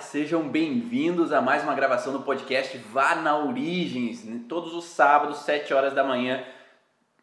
[0.00, 4.26] sejam bem-vindos a mais uma gravação do podcast Vá na Origens.
[4.48, 6.42] Todos os sábados, 7 horas da manhã,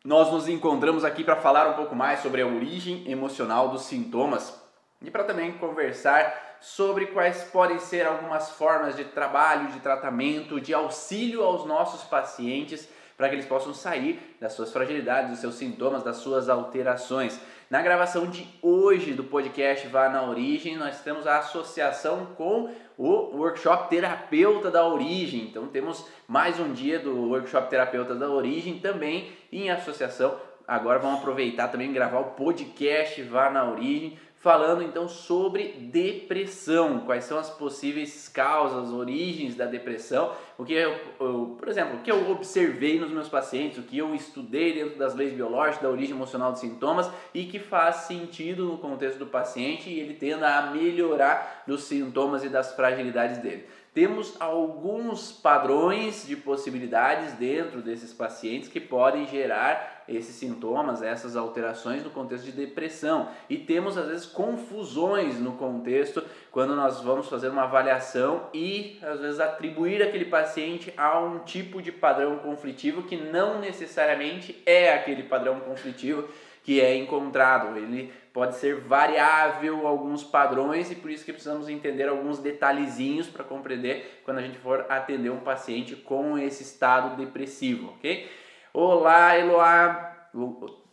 [0.06, 4.62] nós nos encontramos aqui para falar um pouco mais sobre a origem emocional dos sintomas
[5.02, 10.74] e para também conversar sobre quais podem ser algumas formas de trabalho, de tratamento, de
[10.74, 12.88] auxílio aos nossos pacientes
[13.18, 17.40] para que eles possam sair das suas fragilidades, dos seus sintomas, das suas alterações.
[17.70, 23.36] Na gravação de hoje do podcast Vá na Origem, nós temos a associação com o
[23.36, 25.42] workshop Terapeuta da Origem.
[25.42, 30.40] Então temos mais um dia do workshop Terapeuta da Origem também em associação.
[30.66, 37.24] Agora vamos aproveitar também gravar o podcast Vá na Origem falando então sobre depressão, quais
[37.24, 42.12] são as possíveis causas, origens da depressão, o que eu, eu, por exemplo, o que
[42.12, 46.16] eu observei nos meus pacientes, o que eu estudei dentro das leis biológicas da origem
[46.16, 50.72] emocional dos sintomas e que faz sentido no contexto do paciente e ele tenda a
[50.72, 53.66] melhorar dos sintomas e das fragilidades dele.
[53.98, 62.04] Temos alguns padrões de possibilidades dentro desses pacientes que podem gerar esses sintomas, essas alterações
[62.04, 63.30] no contexto de depressão.
[63.50, 69.20] E temos às vezes confusões no contexto quando nós vamos fazer uma avaliação e às
[69.20, 75.24] vezes atribuir aquele paciente a um tipo de padrão conflitivo que não necessariamente é aquele
[75.24, 76.30] padrão conflitivo
[76.68, 77.78] que é encontrado.
[77.78, 83.46] Ele pode ser variável alguns padrões e por isso que precisamos entender alguns detalhezinhos para
[83.46, 88.30] compreender quando a gente for atender um paciente com esse estado depressivo, ok?
[88.74, 90.30] Olá, Eloá,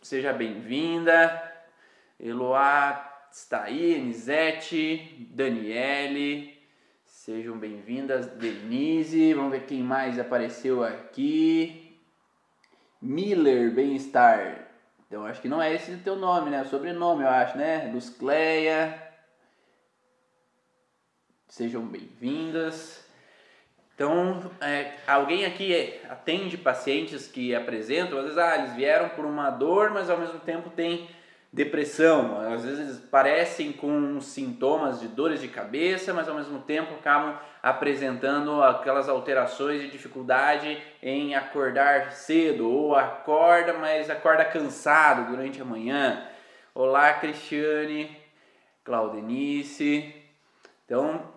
[0.01, 1.43] seja bem-vinda.
[2.17, 6.57] Eloá está aí, Enisete, Daniele,
[7.03, 8.27] sejam bem-vindas.
[8.27, 11.99] Denise, vamos ver quem mais apareceu aqui.
[13.01, 14.64] Miller, bem-estar.
[15.07, 16.61] Então acho que não é esse o teu nome, né?
[16.61, 17.91] O sobrenome, eu acho, né?
[18.17, 19.01] Cleia.
[21.47, 23.05] Sejam bem-vindas.
[23.93, 29.49] Então, é, alguém aqui atende pacientes que apresentam, às vezes, ah, eles vieram por uma
[29.49, 31.07] dor, mas ao mesmo tempo tem
[31.55, 32.41] depressão.
[32.53, 38.61] Às vezes parecem com sintomas de dores de cabeça, mas ao mesmo tempo acabam apresentando
[38.61, 46.27] aquelas alterações de dificuldade em acordar cedo ou acorda, mas acorda cansado durante a manhã.
[46.73, 48.15] Olá, Cristiane,
[48.83, 50.13] Claudenice.
[50.83, 51.34] Então,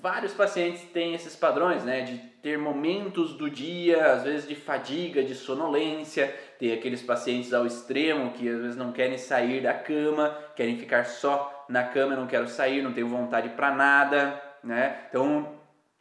[0.00, 5.22] vários pacientes têm esses padrões, né, de ter momentos do dia, às vezes de fadiga,
[5.22, 10.36] de sonolência, ter aqueles pacientes ao extremo que às vezes não querem sair da cama,
[10.54, 15.06] querem ficar só na cama, não quero sair, não tenho vontade para nada, né?
[15.08, 15.54] Então,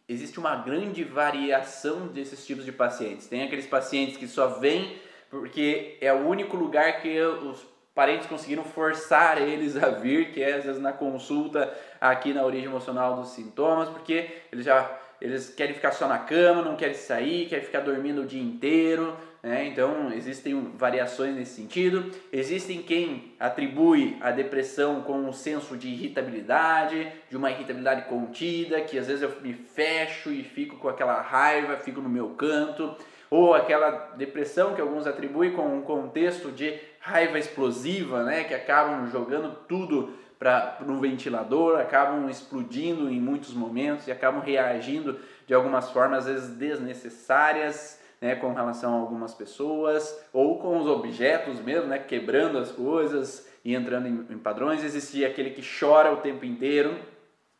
[0.07, 3.27] existe uma grande variação desses tipos de pacientes.
[3.27, 4.97] Tem aqueles pacientes que só vêm
[5.29, 10.55] porque é o único lugar que os parentes conseguiram forçar eles a vir, que é
[10.55, 15.73] às vezes na consulta aqui na origem emocional dos sintomas, porque eles já eles querem
[15.73, 19.65] ficar só na cama, não querem sair, querem ficar dormindo o dia inteiro, né?
[19.65, 22.11] Então existem variações nesse sentido.
[22.33, 28.97] Existem quem atribui a depressão com um senso de irritabilidade, de uma irritabilidade contida, que
[28.97, 32.95] às vezes eu me fecho e fico com aquela raiva, fico no meu canto,
[33.29, 39.07] ou aquela depressão que alguns atribuem com um contexto de raiva explosiva, né, que acabam
[39.11, 45.89] jogando tudo para no ventilador, acabam explodindo em muitos momentos e acabam reagindo de algumas
[45.91, 51.87] formas às vezes desnecessárias, né, com relação a algumas pessoas ou com os objetos mesmo,
[51.87, 54.83] né, quebrando as coisas e entrando em, em padrões.
[54.83, 56.97] Existia aquele que chora o tempo inteiro,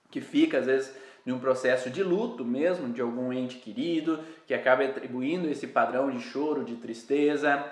[0.09, 4.53] que fica às vezes em um processo de luto mesmo de algum ente querido, que
[4.53, 7.65] acaba atribuindo esse padrão de choro, de tristeza.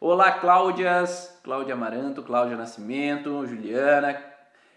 [0.00, 4.20] Olá, Cláudias, Cláudia Amaranto, Cláudia Nascimento, Juliana,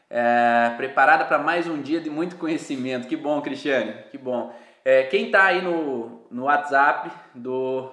[0.10, 3.08] é, preparada para mais um dia de muito conhecimento.
[3.08, 4.54] Que bom, Cristiane, que bom.
[4.84, 7.92] É, quem está aí no, no WhatsApp do,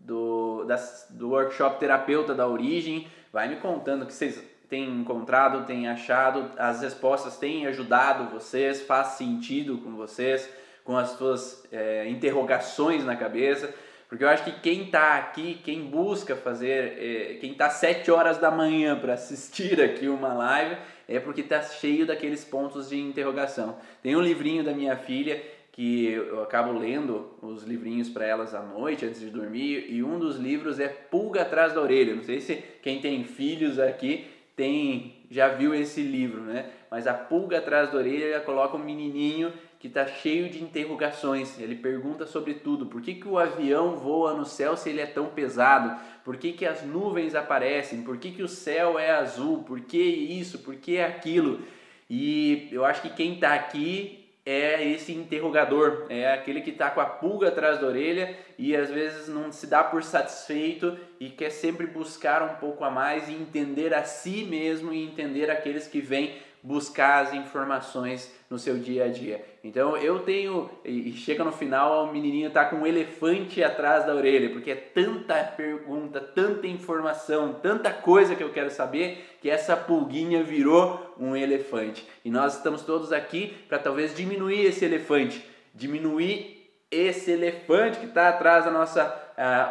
[0.00, 5.66] do, das, do workshop Terapeuta da Origem, vai me contando o que vocês têm encontrado,
[5.66, 10.48] têm achado, as respostas têm ajudado vocês, faz sentido com vocês,
[10.84, 13.72] com as suas é, interrogações na cabeça.
[14.08, 18.38] Porque eu acho que quem está aqui, quem busca fazer, é, quem está sete horas
[18.38, 20.76] da manhã para assistir aqui uma live,
[21.10, 23.76] é porque está cheio daqueles pontos de interrogação.
[24.02, 25.42] Tem um livrinho da minha filha
[25.72, 30.18] que eu acabo lendo os livrinhos para elas à noite antes de dormir e um
[30.18, 32.14] dos livros é Pulga atrás da orelha.
[32.14, 36.70] Não sei se quem tem filhos aqui tem já viu esse livro, né?
[36.90, 41.58] Mas a pulga atrás da orelha coloca um menininho que está cheio de interrogações.
[41.58, 42.84] Ele pergunta sobre tudo.
[42.84, 45.98] Por que, que o avião voa no céu se ele é tão pesado?
[46.22, 48.02] Por que, que as nuvens aparecem?
[48.02, 49.64] Por que, que o céu é azul?
[49.64, 50.58] Por que isso?
[50.58, 51.62] Por que aquilo?
[52.10, 57.00] E eu acho que quem está aqui é esse interrogador, é aquele que está com
[57.00, 61.50] a pulga atrás da orelha e às vezes não se dá por satisfeito e quer
[61.50, 66.00] sempre buscar um pouco a mais e entender a si mesmo e entender aqueles que
[66.00, 69.44] vêm buscar as informações no seu dia a dia.
[69.62, 74.14] Então eu tenho, e chega no final, o menininho tá com um elefante atrás da
[74.14, 79.76] orelha, porque é tanta pergunta, tanta informação, tanta coisa que eu quero saber, que essa
[79.76, 82.06] pulguinha virou um elefante.
[82.24, 88.28] E nós estamos todos aqui para talvez diminuir esse elefante, diminuir esse elefante que está
[88.28, 89.06] atrás da nossa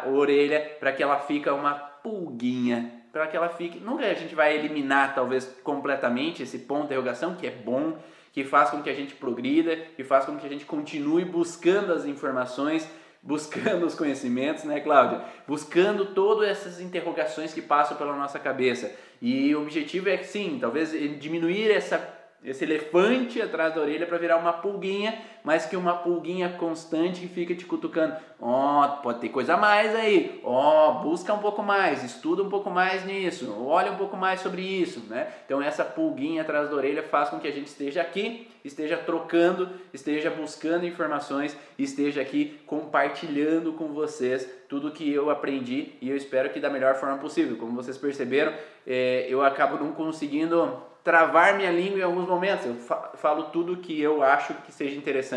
[0.06, 3.78] uh, orelha, para que ela fique uma pulguinha para que ela fique.
[3.78, 7.98] Nunca a gente vai eliminar, talvez, completamente esse ponto de interrogação, que é bom,
[8.32, 11.92] que faz com que a gente progrida, que faz com que a gente continue buscando
[11.92, 12.88] as informações,
[13.22, 15.22] buscando os conhecimentos, né, Cláudia?
[15.46, 18.94] Buscando todas essas interrogações que passam pela nossa cabeça.
[19.20, 24.38] E o objetivo é, sim, talvez diminuir essa esse elefante atrás da orelha para virar
[24.38, 28.14] uma pulguinha, mas que uma pulguinha constante que fica te cutucando.
[28.40, 30.40] Ó, oh, pode ter coisa a mais aí.
[30.44, 34.40] Ó, oh, busca um pouco mais, estuda um pouco mais nisso, olha um pouco mais
[34.40, 35.28] sobre isso, né?
[35.44, 39.68] Então essa pulguinha atrás da orelha faz com que a gente esteja aqui, esteja trocando,
[39.92, 46.50] esteja buscando informações, esteja aqui compartilhando com vocês tudo que eu aprendi e eu espero
[46.50, 47.56] que da melhor forma possível.
[47.56, 48.52] Como vocês perceberam,
[48.86, 52.66] é, eu acabo não conseguindo travar minha língua em alguns momentos.
[52.66, 55.29] Eu falo tudo que eu acho que seja interessante,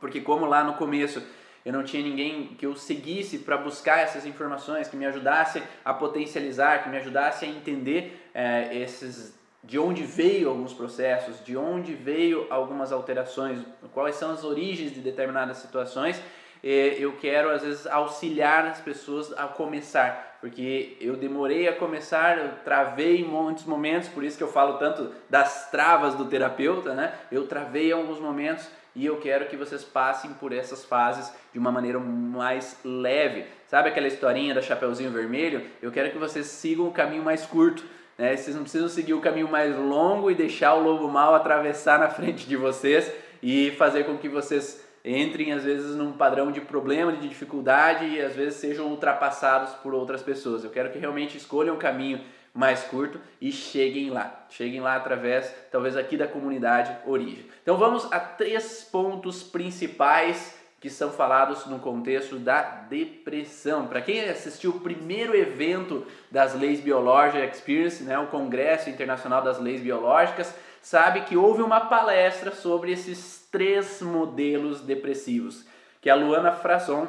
[0.00, 1.22] porque como lá no começo
[1.64, 5.92] eu não tinha ninguém que eu seguisse para buscar essas informações, que me ajudasse a
[5.92, 11.92] potencializar, que me ajudasse a entender é, esses de onde veio alguns processos, de onde
[11.92, 13.58] veio algumas alterações,
[13.92, 16.22] quais são as origens de determinadas situações.
[16.62, 22.50] Eu quero às vezes auxiliar as pessoas a começar, porque eu demorei a começar, eu
[22.64, 27.14] travei em muitos momentos, por isso que eu falo tanto das travas do terapeuta, né?
[27.30, 31.58] Eu travei em alguns momentos e eu quero que vocês passem por essas fases de
[31.58, 33.44] uma maneira mais leve.
[33.68, 35.62] Sabe aquela historinha da Chapeuzinho Vermelho?
[35.82, 37.84] Eu quero que vocês sigam o caminho mais curto.
[38.16, 38.34] Né?
[38.34, 42.08] Vocês não precisam seguir o caminho mais longo e deixar o lobo mal atravessar na
[42.08, 43.12] frente de vocês
[43.42, 48.20] e fazer com que vocês entrem às vezes num padrão de problema, de dificuldade e
[48.20, 50.64] às vezes sejam ultrapassados por outras pessoas.
[50.64, 52.20] Eu quero que realmente escolham um caminho
[52.56, 54.46] mais curto e cheguem lá.
[54.48, 57.46] Cheguem lá através, talvez aqui da comunidade Origem.
[57.62, 63.86] Então vamos a três pontos principais que são falados no contexto da depressão.
[63.86, 69.58] Para quem assistiu o primeiro evento das Leis Biológicas Experience, né, o Congresso Internacional das
[69.58, 75.66] Leis Biológicas, sabe que houve uma palestra sobre esses três modelos depressivos,
[76.00, 77.08] que a Luana Frasson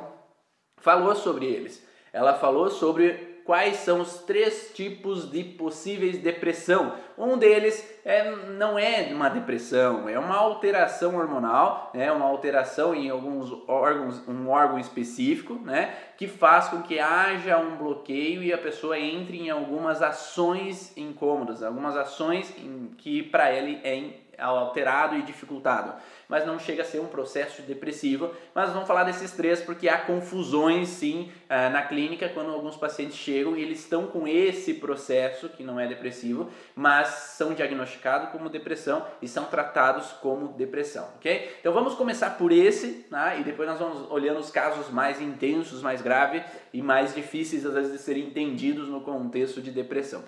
[0.77, 1.85] falou sobre eles.
[2.11, 6.94] Ela falou sobre quais são os três tipos de possíveis depressão.
[7.17, 13.09] Um deles é, não é uma depressão, é uma alteração hormonal, né, uma alteração em
[13.09, 18.57] alguns órgãos, um órgão específico, né, que faz com que haja um bloqueio e a
[18.57, 22.53] pessoa entre em algumas ações incômodas, algumas ações
[22.97, 25.93] que para ele é alterado e dificultado
[26.27, 28.31] mas não chega a ser um processo depressivo.
[28.53, 33.15] Mas vamos falar desses três porque há confusões sim eh, na clínica quando alguns pacientes
[33.15, 38.49] chegam e eles estão com esse processo que não é depressivo, mas são diagnosticados como
[38.49, 41.55] depressão e são tratados como depressão, ok?
[41.59, 43.37] Então vamos começar por esse, né?
[43.39, 47.73] e depois nós vamos olhando os casos mais intensos, mais graves e mais difíceis às
[47.73, 50.23] vezes de serem entendidos no contexto de depressão.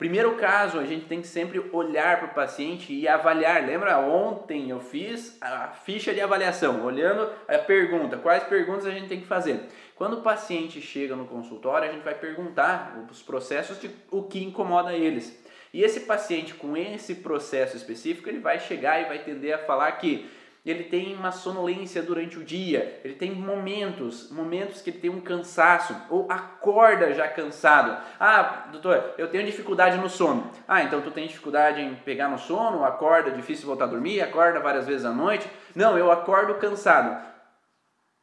[0.00, 3.66] Primeiro caso, a gente tem que sempre olhar para o paciente e avaliar.
[3.66, 9.08] Lembra ontem eu fiz a ficha de avaliação, olhando a pergunta, quais perguntas a gente
[9.08, 9.60] tem que fazer.
[9.94, 14.42] Quando o paciente chega no consultório, a gente vai perguntar os processos de o que
[14.42, 15.38] incomoda eles.
[15.70, 19.92] E esse paciente com esse processo específico, ele vai chegar e vai tender a falar
[19.92, 20.26] que
[20.70, 25.20] ele tem uma sonolência durante o dia, ele tem momentos, momentos que ele tem um
[25.20, 28.00] cansaço, ou acorda já cansado.
[28.18, 30.50] Ah, doutor, eu tenho dificuldade no sono.
[30.66, 34.60] Ah, então tu tem dificuldade em pegar no sono, acorda, difícil voltar a dormir, acorda
[34.60, 35.48] várias vezes à noite.
[35.74, 37.20] Não, eu acordo cansado.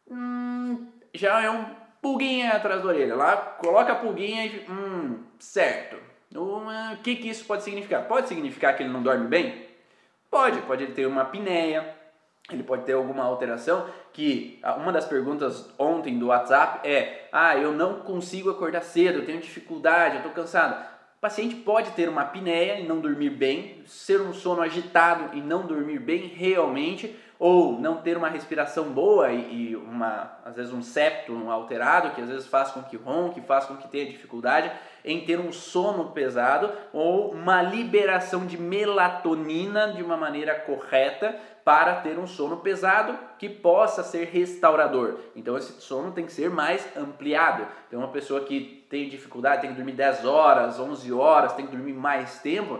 [0.09, 1.65] Hum, já é um
[2.01, 3.15] pulguinha atrás da orelha.
[3.15, 4.65] Lá, coloca a pulguinha e.
[4.69, 5.97] Hum, certo.
[6.35, 8.03] O que, que isso pode significar?
[8.07, 9.65] Pode significar que ele não dorme bem?
[10.29, 11.95] Pode, pode ter uma apneia,
[12.51, 17.73] ele pode ter alguma alteração que uma das perguntas ontem do WhatsApp é ah eu
[17.73, 20.97] não consigo acordar cedo eu tenho dificuldade eu estou cansado.
[21.17, 25.41] O paciente pode ter uma apneia e não dormir bem ser um sono agitado e
[25.41, 30.81] não dormir bem realmente ou não ter uma respiração boa e, uma às vezes um
[30.81, 34.71] septo alterado que às vezes faz com que ronque faz com que tenha dificuldade
[35.03, 41.35] em ter um sono pesado ou uma liberação de melatonina de uma maneira correta
[41.67, 45.19] para ter um sono pesado que possa ser restaurador.
[45.35, 47.67] Então esse sono tem que ser mais ampliado.
[47.85, 51.75] Então uma pessoa que tem dificuldade, tem que dormir 10 horas, 11 horas, tem que
[51.75, 52.79] dormir mais tempo,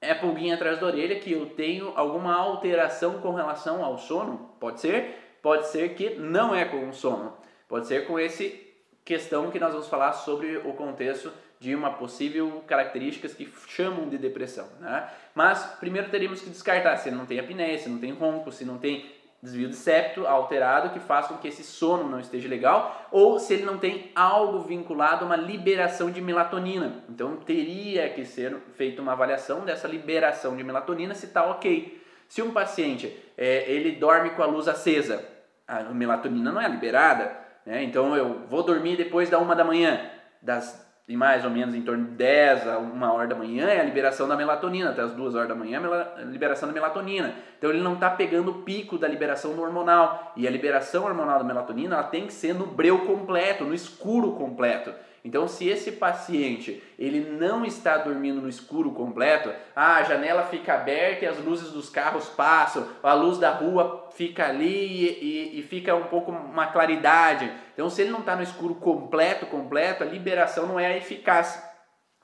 [0.00, 4.56] é pulguinha atrás da orelha que eu tenho alguma alteração com relação ao sono?
[4.58, 5.38] Pode ser?
[5.40, 7.32] Pode ser que não é com o sono.
[7.68, 8.74] Pode ser com esse
[9.04, 14.16] questão que nós vamos falar sobre o contexto de uma possível características que chamam de
[14.16, 14.66] depressão.
[14.80, 15.06] Né?
[15.34, 18.78] Mas primeiro teríamos que descartar se não tem apneia, se não tem ronco, se não
[18.78, 19.04] tem
[19.42, 23.54] desvio de septo alterado que faz com que esse sono não esteja legal, ou se
[23.54, 27.04] ele não tem algo vinculado a uma liberação de melatonina.
[27.08, 32.02] Então teria que ser feita uma avaliação dessa liberação de melatonina se está ok.
[32.28, 35.26] Se um paciente é, ele dorme com a luz acesa,
[35.66, 37.36] a melatonina não é liberada,
[37.66, 37.82] né?
[37.82, 40.10] então eu vou dormir depois da uma da manhã,
[40.42, 43.80] das e mais ou menos em torno de 10 a 1 hora da manhã é
[43.80, 47.34] a liberação da melatonina, até as 2 horas da manhã é a liberação da melatonina.
[47.58, 50.32] Então ele não está pegando o pico da liberação do hormonal.
[50.36, 54.34] E a liberação hormonal da melatonina ela tem que ser no breu completo, no escuro
[54.34, 54.92] completo.
[55.24, 60.74] Então, se esse paciente ele não está dormindo no escuro completo, ah, a janela fica
[60.74, 65.60] aberta e as luzes dos carros passam, a luz da rua fica ali e, e,
[65.60, 67.52] e fica um pouco uma claridade.
[67.74, 71.62] Então, se ele não está no escuro completo, completo, a liberação não é eficaz.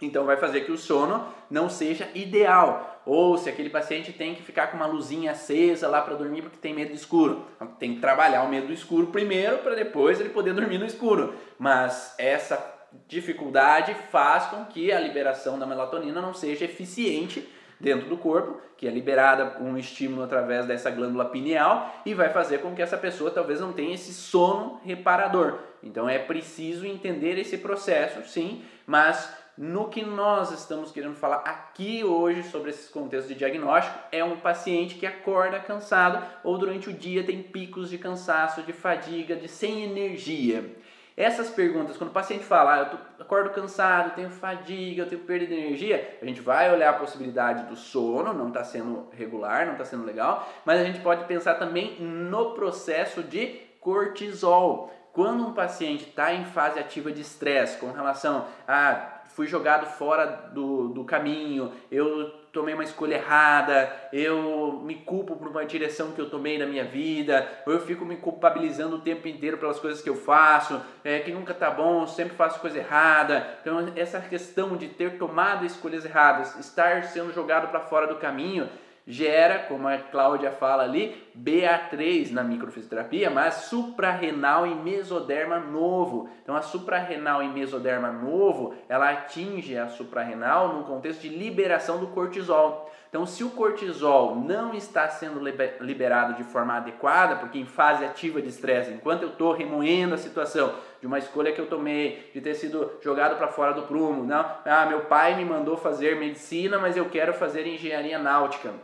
[0.00, 3.02] Então, vai fazer que o sono não seja ideal.
[3.06, 6.58] Ou se aquele paciente tem que ficar com uma luzinha acesa lá para dormir porque
[6.58, 7.46] tem medo do escuro.
[7.78, 11.34] Tem que trabalhar o medo do escuro primeiro para depois ele poder dormir no escuro.
[11.58, 12.75] Mas essa
[13.08, 17.48] dificuldade faz com que a liberação da melatonina não seja eficiente
[17.78, 22.58] dentro do corpo, que é liberada um estímulo através dessa glândula pineal e vai fazer
[22.58, 25.58] com que essa pessoa talvez não tenha esse sono reparador.
[25.82, 32.04] Então é preciso entender esse processo, sim, mas no que nós estamos querendo falar aqui
[32.04, 36.92] hoje sobre esses contextos de diagnóstico é um paciente que acorda cansado ou durante o
[36.92, 40.76] dia tem picos de cansaço, de fadiga, de sem energia.
[41.16, 45.22] Essas perguntas, quando o paciente fala, ah, eu tô, acordo cansado, tenho fadiga, eu tenho
[45.22, 49.64] perda de energia, a gente vai olhar a possibilidade do sono, não está sendo regular,
[49.64, 54.92] não está sendo legal, mas a gente pode pensar também no processo de cortisol.
[55.14, 60.26] Quando um paciente está em fase ativa de estresse com relação a fui jogado fora
[60.26, 66.18] do, do caminho, eu tomei uma escolha errada, eu me culpo por uma direção que
[66.18, 70.00] eu tomei na minha vida, ou eu fico me culpabilizando o tempo inteiro pelas coisas
[70.00, 73.46] que eu faço, é, que nunca tá bom, sempre faço coisa errada.
[73.60, 78.66] Então, essa questão de ter tomado escolhas erradas, estar sendo jogado para fora do caminho,
[79.06, 86.28] gera, como a Cláudia fala ali, BA3 na microfisioterapia, mas suprarrenal e mesoderma novo.
[86.42, 92.08] Então a suprarrenal e mesoderma novo, ela atinge a suprarrenal no contexto de liberação do
[92.08, 92.90] cortisol.
[93.08, 95.40] Então se o cortisol não está sendo
[95.80, 100.18] liberado de forma adequada, porque em fase ativa de estresse, enquanto eu estou remoendo a
[100.18, 104.24] situação de uma escolha que eu tomei, de ter sido jogado para fora do prumo,
[104.24, 108.74] não, ah, meu pai me mandou fazer medicina, mas eu quero fazer engenharia náutica.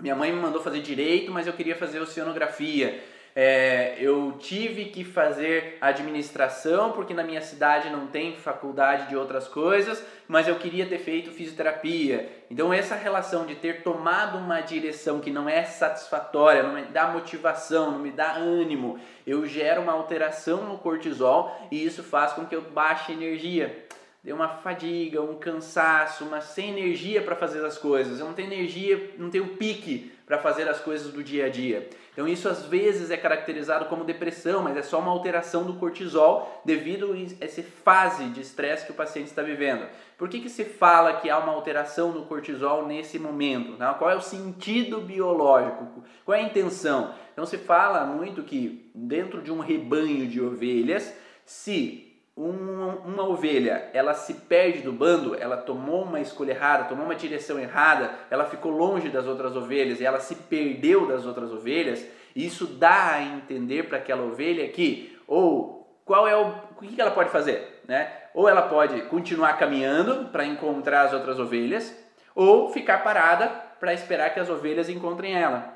[0.00, 3.02] Minha mãe me mandou fazer direito, mas eu queria fazer oceanografia.
[3.34, 9.48] É, eu tive que fazer administração porque na minha cidade não tem faculdade de outras
[9.48, 12.30] coisas, mas eu queria ter feito fisioterapia.
[12.48, 17.08] Então essa relação de ter tomado uma direção que não é satisfatória, não me dá
[17.08, 22.46] motivação, não me dá ânimo, eu gero uma alteração no cortisol e isso faz com
[22.46, 23.88] que eu baixe energia
[24.22, 28.18] deu uma fadiga, um cansaço, uma sem energia para fazer as coisas.
[28.18, 31.88] Eu não tenho energia, não tenho pique para fazer as coisas do dia a dia.
[32.12, 36.60] Então isso às vezes é caracterizado como depressão, mas é só uma alteração do cortisol
[36.64, 39.86] devido a essa fase de estresse que o paciente está vivendo.
[40.18, 43.76] Por que, que se fala que há uma alteração do cortisol nesse momento?
[43.76, 43.94] Tá?
[43.94, 46.04] Qual é o sentido biológico?
[46.24, 47.14] Qual é a intenção?
[47.32, 51.14] Então se fala muito que dentro de um rebanho de ovelhas,
[51.46, 52.07] se
[52.38, 57.16] uma, uma ovelha ela se perde do bando, ela tomou uma escolha errada, tomou uma
[57.16, 62.06] direção errada, ela ficou longe das outras ovelhas e ela se perdeu das outras ovelhas,
[62.36, 67.10] isso dá a entender para aquela ovelha que ou qual é o, o que ela
[67.10, 68.12] pode fazer, né?
[68.32, 71.92] Ou ela pode continuar caminhando para encontrar as outras ovelhas,
[72.36, 73.48] ou ficar parada
[73.80, 75.74] para esperar que as ovelhas encontrem ela.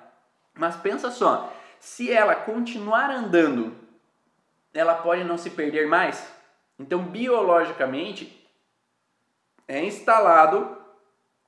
[0.55, 3.75] Mas pensa só, se ela continuar andando,
[4.73, 6.42] ela pode não se perder mais?
[6.79, 8.41] Então, biologicamente,
[9.69, 10.77] é instalado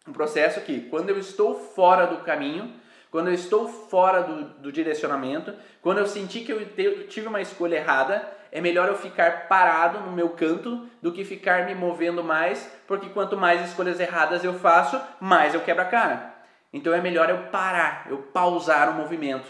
[0.07, 2.73] um processo que, quando eu estou fora do caminho,
[3.11, 7.77] quando eu estou fora do, do direcionamento, quando eu senti que eu tive uma escolha
[7.77, 12.71] errada, é melhor eu ficar parado no meu canto do que ficar me movendo mais,
[12.87, 16.35] porque quanto mais escolhas erradas eu faço, mais eu quebro a cara.
[16.73, 19.47] Então é melhor eu parar, eu pausar o movimento.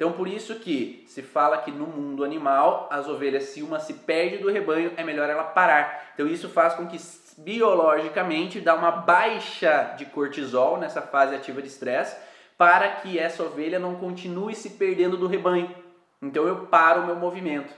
[0.00, 3.92] Então por isso que se fala que no mundo animal, as ovelhas, se uma se
[3.92, 6.12] perde do rebanho, é melhor ela parar.
[6.14, 6.96] Então isso faz com que
[7.36, 12.16] biologicamente dá uma baixa de cortisol nessa fase ativa de estresse,
[12.56, 15.70] para que essa ovelha não continue se perdendo do rebanho.
[16.22, 17.70] Então eu paro o meu movimento.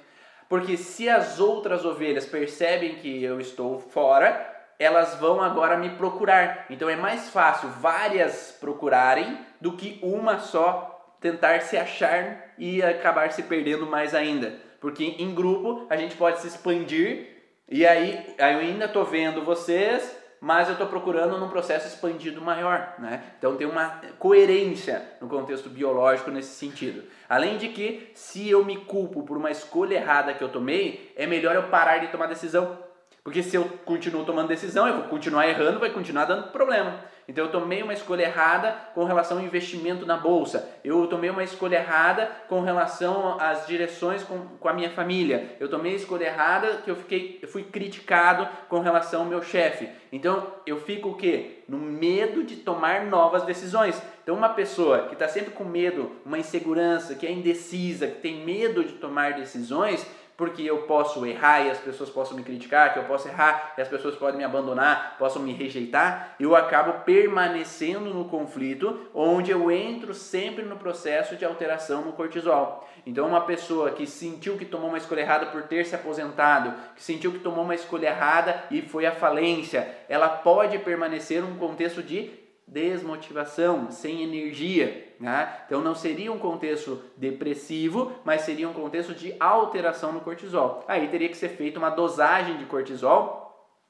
[0.49, 4.49] Porque se as outras ovelhas percebem que eu estou fora,
[4.79, 6.67] elas vão agora me procurar.
[6.71, 10.92] Então é mais fácil várias procurarem do que uma só
[11.23, 14.53] tentar se achar e acabar se perdendo mais ainda.
[14.81, 17.29] Porque em grupo a gente pode se expandir
[17.69, 22.97] e aí eu ainda estou vendo vocês, mas eu estou procurando num processo expandido maior.
[22.99, 23.23] Né?
[23.39, 27.05] Então tem uma coerência no contexto biológico nesse sentido.
[27.29, 31.27] Além de que, se eu me culpo por uma escolha errada que eu tomei, é
[31.27, 32.77] melhor eu parar de tomar decisão.
[33.25, 37.05] Porque se eu continuo tomando decisão, eu vou continuar errando, vai continuar dando problema.
[37.29, 40.69] Então eu tomei uma escolha errada com relação ao investimento na bolsa.
[40.83, 45.57] Eu tomei uma escolha errada com relação às direções com, com a minha família.
[45.61, 49.41] Eu tomei a escolha errada que eu fiquei, eu fui criticado com relação ao meu
[49.41, 49.89] chefe.
[50.11, 51.63] Então eu fico o quê?
[51.69, 54.03] No medo de tomar novas decisões.
[54.23, 58.45] Então uma pessoa que está sempre com medo, uma insegurança, que é indecisa, que tem
[58.45, 60.05] medo de tomar decisões,
[60.43, 63.81] porque eu posso errar e as pessoas possam me criticar, que eu posso errar e
[63.81, 69.71] as pessoas podem me abandonar, possam me rejeitar, eu acabo permanecendo no conflito, onde eu
[69.71, 72.89] entro sempre no processo de alteração no cortisol.
[73.07, 77.03] Então, uma pessoa que sentiu que tomou uma escolha errada por ter se aposentado, que
[77.05, 82.03] sentiu que tomou uma escolha errada e foi à falência, ela pode permanecer num contexto
[82.03, 82.42] de
[82.73, 85.15] desmotivação, sem energia.
[85.21, 85.53] Né?
[85.67, 90.85] Então não seria um contexto depressivo, mas seria um contexto de alteração no cortisol.
[90.89, 93.43] Aí teria que ser feita uma dosagem de cortisol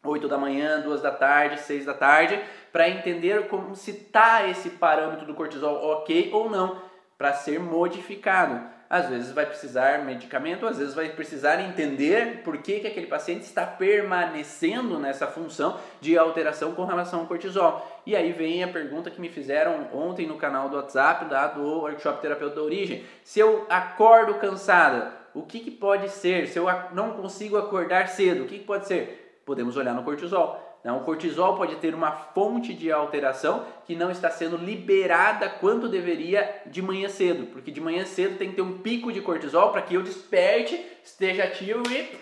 [0.04, 4.70] 8 da manhã, 2 da tarde, 6 da tarde, para entender como se está esse
[4.70, 6.82] parâmetro do cortisol ok ou não,
[7.16, 8.68] para ser modificado.
[8.92, 13.40] Às vezes vai precisar medicamento, às vezes vai precisar entender por que, que aquele paciente
[13.40, 18.02] está permanecendo nessa função de alteração com relação ao cortisol.
[18.04, 21.62] E aí vem a pergunta que me fizeram ontem no canal do WhatsApp da, do
[21.62, 23.02] Workshop Terapeuta da Origem.
[23.24, 26.46] Se eu acordo cansada, o que, que pode ser?
[26.48, 29.40] Se eu não consigo acordar cedo, o que, que pode ser?
[29.46, 30.71] Podemos olhar no cortisol.
[30.84, 36.62] O cortisol pode ter uma fonte de alteração que não está sendo liberada quanto deveria
[36.66, 39.82] de manhã cedo, porque de manhã cedo tem que ter um pico de cortisol para
[39.82, 42.18] que eu desperte, esteja ativo e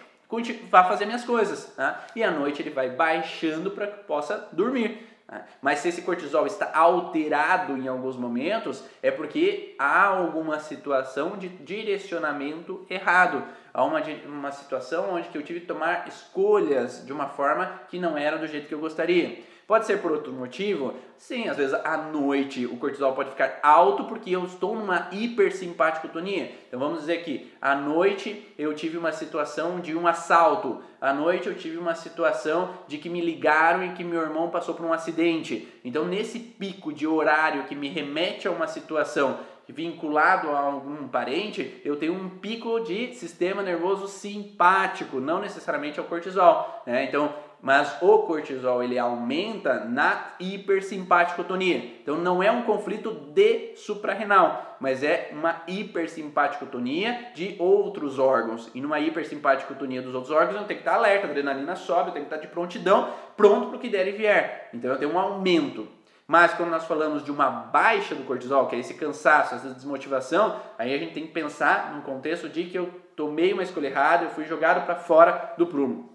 [0.70, 1.74] vá fazer minhas coisas.
[1.76, 1.96] Né?
[2.14, 5.06] E à noite ele vai baixando para que possa dormir.
[5.26, 5.42] Né?
[5.62, 11.48] Mas se esse cortisol está alterado em alguns momentos, é porque há alguma situação de
[11.48, 13.42] direcionamento errado.
[13.72, 17.98] Há uma, uma situação onde que eu tive que tomar escolhas de uma forma que
[17.98, 19.38] não era do jeito que eu gostaria.
[19.70, 20.94] Pode ser por outro motivo?
[21.16, 26.50] Sim, às vezes à noite o cortisol pode ficar alto porque eu estou numa hipersimpaticotonia.
[26.66, 31.46] Então vamos dizer que à noite eu tive uma situação de um assalto, à noite
[31.46, 34.92] eu tive uma situação de que me ligaram e que meu irmão passou por um
[34.92, 35.68] acidente.
[35.84, 41.80] Então nesse pico de horário que me remete a uma situação vinculado a algum parente,
[41.84, 46.82] eu tenho um pico de sistema nervoso simpático, não necessariamente ao cortisol.
[46.86, 47.04] Né?
[47.04, 51.76] Então, mas o cortisol ele aumenta na hipersimpaticotonia.
[52.02, 58.70] Então não é um conflito de suprarrenal, mas é uma hipersimpaticotonia de outros órgãos.
[58.74, 62.14] E numa hipersimpaticotonia dos outros órgãos eu tenho que estar alerta, a adrenalina sobe, eu
[62.14, 64.70] tenho que estar de prontidão, pronto para o que der e vier.
[64.72, 65.86] Então eu tenho um aumento.
[66.30, 70.60] Mas quando nós falamos de uma baixa do cortisol, que é esse cansaço, essa desmotivação,
[70.78, 74.26] aí a gente tem que pensar no contexto de que eu tomei uma escolha errada,
[74.26, 76.08] eu fui jogado para fora do prumo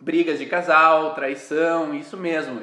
[0.00, 2.60] brigas de casal, traição, isso mesmo.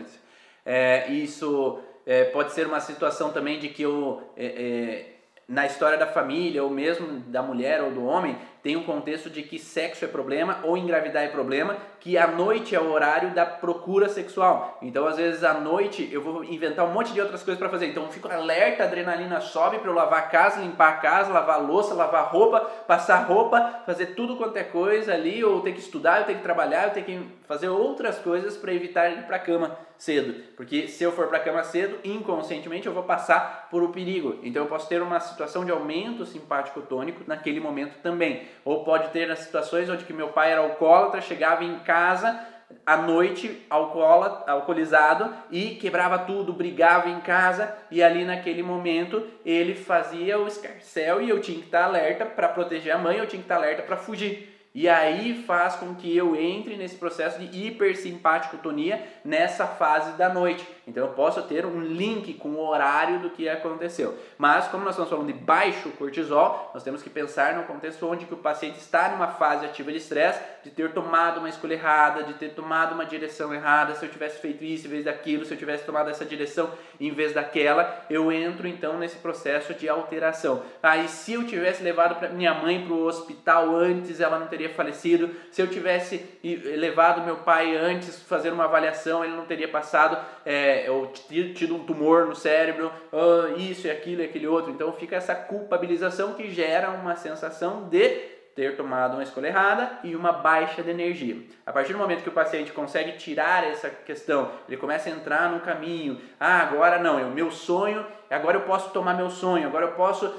[0.66, 5.16] É, isso é, pode ser uma situação também de que eu, é, é,
[5.48, 9.44] na história da família, ou mesmo da mulher ou do homem, tem um contexto de
[9.44, 13.46] que sexo é problema ou engravidar é problema, que a noite é o horário da
[13.46, 14.78] procura sexual.
[14.82, 17.88] Então, às vezes, à noite eu vou inventar um monte de outras coisas para fazer.
[17.88, 21.32] Então, eu fico alerta, a adrenalina sobe para eu lavar a casa, limpar a casa,
[21.32, 25.74] lavar a louça, lavar roupa, passar roupa, fazer tudo quanto é coisa ali, ou ter
[25.74, 29.24] que estudar, eu tenho que trabalhar, eu tenho que fazer outras coisas para evitar ir
[29.24, 30.34] para cama cedo.
[30.56, 34.40] Porque se eu for para cama cedo, inconscientemente eu vou passar por o perigo.
[34.44, 38.48] Então, eu posso ter uma situação de aumento simpático tônico naquele momento também.
[38.64, 42.40] Ou pode ter as situações onde que meu pai era alcoólatra, chegava em casa
[42.86, 49.76] à noite alcoólatra, alcoolizado e quebrava tudo, brigava em casa e ali naquele momento ele
[49.76, 53.40] fazia o escarcel e eu tinha que estar alerta para proteger a mãe, eu tinha
[53.40, 54.56] que estar alerta para fugir.
[54.74, 60.66] E aí faz com que eu entre nesse processo de hipersimpaticotonia nessa fase da noite.
[60.90, 64.18] Então eu posso ter um link com o horário do que aconteceu.
[64.38, 68.26] Mas como nós estamos falando de baixo cortisol, nós temos que pensar no contexto onde
[68.26, 72.24] que o paciente está numa fase ativa de estresse, de ter tomado uma escolha errada,
[72.24, 75.54] de ter tomado uma direção errada, se eu tivesse feito isso em vez daquilo, se
[75.54, 80.64] eu tivesse tomado essa direção em vez daquela, eu entro então nesse processo de alteração.
[80.82, 84.70] Aí ah, se eu tivesse levado minha mãe para o hospital antes, ela não teria
[84.70, 85.30] falecido.
[85.52, 90.79] Se eu tivesse levado meu pai antes fazer uma avaliação, ele não teria passado é,
[90.88, 94.72] ou tido um tumor no cérebro, oh, isso e aquilo e aquele outro.
[94.72, 100.16] Então fica essa culpabilização que gera uma sensação de ter tomado uma escolha errada e
[100.16, 101.38] uma baixa de energia.
[101.66, 105.50] A partir do momento que o paciente consegue tirar essa questão, ele começa a entrar
[105.50, 106.20] no caminho.
[106.38, 109.92] Ah, agora não, é o meu sonho, agora eu posso tomar meu sonho, agora eu
[109.94, 110.34] posso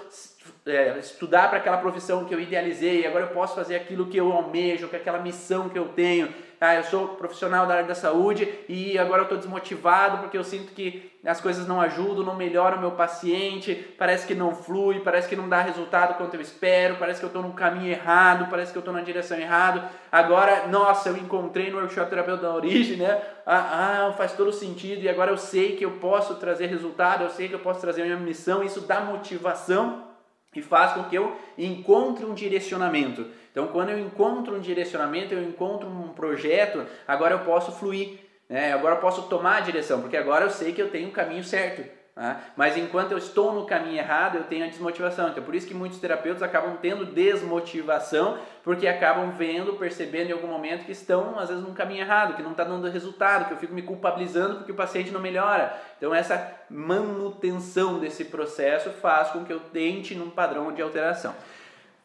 [0.66, 4.30] é, estudar para aquela profissão que eu idealizei, agora eu posso fazer aquilo que eu
[4.30, 6.28] almejo, com aquela missão que eu tenho.
[6.62, 10.44] Ah, eu sou profissional da área da saúde e agora eu estou desmotivado porque eu
[10.44, 15.00] sinto que as coisas não ajudam, não melhoram o meu paciente, parece que não flui,
[15.00, 18.50] parece que não dá resultado quanto eu espero, parece que eu estou no caminho errado,
[18.50, 19.88] parece que eu estou na direção errada.
[20.12, 23.22] Agora, nossa, eu encontrei no workshop terapeuta da origem, né?
[23.46, 27.30] Ah, ah, faz todo sentido e agora eu sei que eu posso trazer resultado, eu
[27.30, 30.10] sei que eu posso trazer a minha missão, isso dá motivação
[30.54, 33.26] e faz com que eu encontre um direcionamento.
[33.50, 38.72] Então, quando eu encontro um direcionamento, eu encontro um projeto, agora eu posso fluir, né?
[38.72, 41.42] agora eu posso tomar a direção, porque agora eu sei que eu tenho o caminho
[41.42, 42.00] certo.
[42.14, 42.38] Tá?
[42.56, 45.28] Mas enquanto eu estou no caminho errado, eu tenho a desmotivação.
[45.30, 50.48] Então, por isso que muitos terapeutas acabam tendo desmotivação, porque acabam vendo, percebendo em algum
[50.48, 53.58] momento que estão, às vezes, no caminho errado, que não está dando resultado, que eu
[53.58, 55.74] fico me culpabilizando porque o paciente não melhora.
[55.96, 61.34] Então, essa manutenção desse processo faz com que eu tente num padrão de alteração.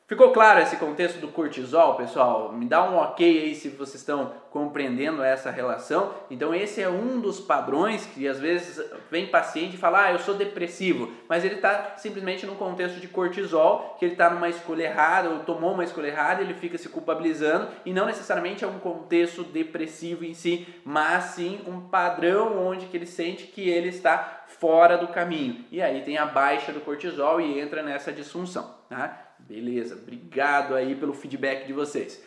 [0.08, 2.54] Ficou claro esse contexto do cortisol, pessoal?
[2.54, 6.14] Me dá um ok aí se vocês estão compreendendo essa relação.
[6.30, 10.20] Então, esse é um dos padrões que às vezes vem paciente e fala: Ah, eu
[10.20, 14.84] sou depressivo, mas ele está simplesmente num contexto de cortisol, que ele está numa escolha
[14.84, 18.78] errada ou tomou uma escolha errada, ele fica se culpabilizando e não necessariamente é um
[18.78, 24.44] contexto depressivo em si, mas sim um padrão onde que ele sente que ele está
[24.46, 25.66] fora do caminho.
[25.72, 29.34] E aí tem a baixa do cortisol e entra nessa disfunção, tá?
[29.48, 32.22] Beleza, obrigado aí pelo feedback de vocês.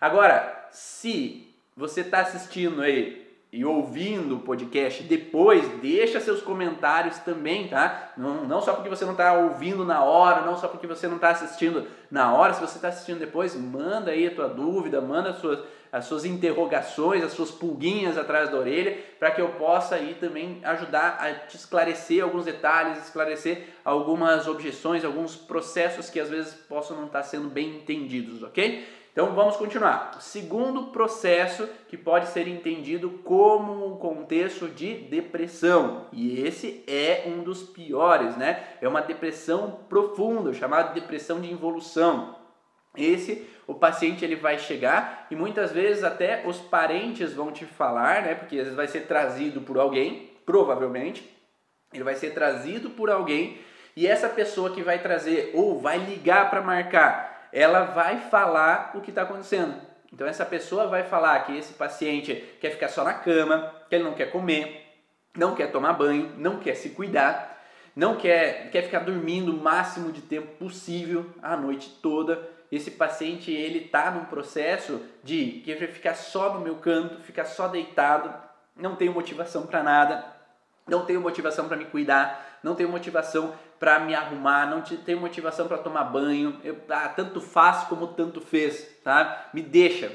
[0.00, 3.23] Agora, se você está assistindo aí
[3.54, 8.12] e ouvindo o podcast depois, deixa seus comentários também, tá?
[8.16, 11.14] Não, não só porque você não está ouvindo na hora, não só porque você não
[11.14, 15.30] está assistindo na hora, se você está assistindo depois, manda aí a tua dúvida, manda
[15.30, 15.60] as suas,
[15.92, 20.58] as suas interrogações, as suas pulguinhas atrás da orelha, para que eu possa aí também
[20.64, 26.96] ajudar a te esclarecer alguns detalhes, esclarecer algumas objeções, alguns processos que às vezes possam
[26.96, 28.84] não estar sendo bem entendidos, ok?
[29.14, 30.20] Então vamos continuar.
[30.20, 37.44] Segundo processo que pode ser entendido como um contexto de depressão, e esse é um
[37.44, 38.64] dos piores, né?
[38.82, 42.34] É uma depressão profunda, chamada depressão de involução.
[42.96, 48.22] Esse o paciente ele vai chegar e muitas vezes até os parentes vão te falar,
[48.22, 48.34] né?
[48.34, 51.24] Porque às vezes vai ser trazido por alguém, provavelmente,
[51.92, 53.58] ele vai ser trazido por alguém
[53.96, 59.00] e essa pessoa que vai trazer ou vai ligar para marcar ela vai falar o
[59.00, 59.80] que está acontecendo.
[60.12, 64.02] Então essa pessoa vai falar que esse paciente quer ficar só na cama, que ele
[64.02, 64.84] não quer comer,
[65.38, 67.62] não quer tomar banho, não quer se cuidar,
[67.94, 72.42] não quer, quer ficar dormindo o máximo de tempo possível a noite toda.
[72.72, 77.68] Esse paciente ele está num processo de querer ficar só no meu canto, ficar só
[77.68, 78.34] deitado,
[78.76, 80.24] não tenho motivação para nada,
[80.88, 85.68] não tenho motivação para me cuidar, não tenho motivação para me arrumar, não tenho motivação
[85.68, 89.50] para tomar banho, eu, ah, tanto faz como tanto fez, tá?
[89.52, 90.10] Me deixa,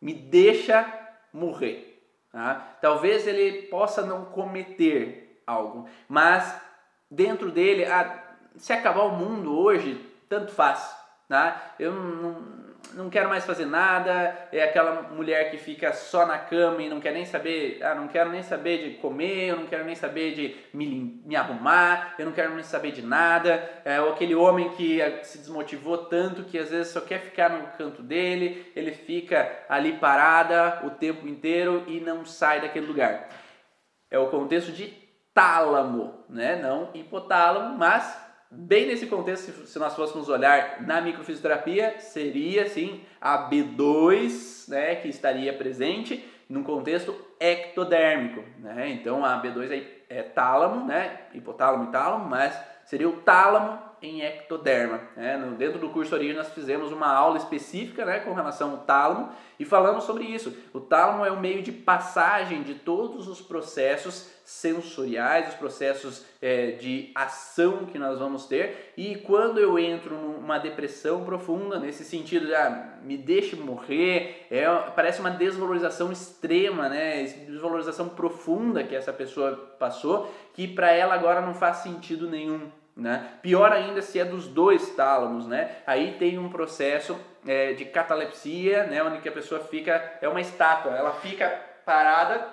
[0.00, 0.84] me deixa
[1.32, 2.76] morrer, tá?
[2.82, 6.60] Talvez ele possa não cometer algo, mas
[7.08, 8.20] dentro dele, ah,
[8.56, 10.96] se acabar o mundo hoje, tanto faz,
[11.28, 11.74] tá?
[11.78, 11.92] Eu
[12.94, 17.00] não quero mais fazer nada, é aquela mulher que fica só na cama e não
[17.00, 20.34] quer nem saber, ah, não quero nem saber de comer, eu não quero nem saber
[20.34, 24.70] de me, me arrumar, eu não quero nem saber de nada, é, ou aquele homem
[24.70, 28.92] que eh, se desmotivou tanto que às vezes só quer ficar no canto dele, ele
[28.92, 33.28] fica ali parada o tempo inteiro e não sai daquele lugar.
[34.10, 35.02] É o contexto de
[35.34, 36.56] tálamo, né?
[36.56, 43.48] Não hipotálamo, mas Bem nesse contexto, se nós fôssemos olhar na microfisioterapia, seria sim a
[43.48, 48.90] B2, né, que estaria presente num contexto ectodérmico, né?
[48.90, 54.20] Então a B2 é, é tálamo, né, hipotálamo e tálamo, mas seria o tálamo em
[54.20, 55.00] ectoderma.
[55.16, 55.36] Né?
[55.36, 59.30] No, dentro do curso Origem nós fizemos uma aula específica né, com relação ao tálamo
[59.58, 60.56] e falamos sobre isso.
[60.72, 66.72] O tálamo é o meio de passagem de todos os processos sensoriais, os processos é,
[66.72, 68.92] de ação que nós vamos ter.
[68.96, 74.66] E quando eu entro numa depressão profunda, nesse sentido de ah, me deixe morrer, é,
[74.96, 77.22] parece uma desvalorização extrema, né?
[77.22, 82.68] desvalorização profunda que essa pessoa passou, que para ela agora não faz sentido nenhum.
[82.94, 83.38] Né?
[83.40, 85.76] Pior ainda se é dos dois tálamos, né?
[85.86, 89.02] Aí tem um processo é, de catalepsia, né?
[89.02, 91.48] Onde a pessoa fica, é uma estátua, ela fica
[91.86, 92.46] parada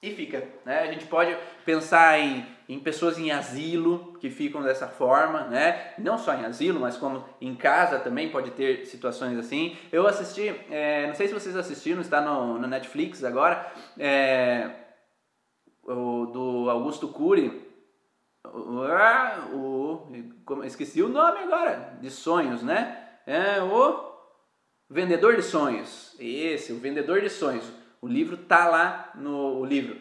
[0.00, 0.80] e fica, né?
[0.80, 5.94] A gente pode pensar em, em pessoas em asilo que ficam dessa forma, né?
[5.98, 9.76] Não só em asilo, mas como em casa também pode ter situações assim.
[9.90, 14.70] Eu assisti, é, não sei se vocês assistiram, está no, no Netflix agora, é,
[15.82, 17.67] o, do Augusto Cury,
[19.52, 20.08] o,
[20.64, 23.06] esqueci o nome agora, de sonhos, né?
[23.26, 24.08] É o
[24.88, 26.16] Vendedor de Sonhos.
[26.18, 27.70] Esse, o Vendedor de Sonhos.
[28.00, 30.00] O livro tá lá no livro.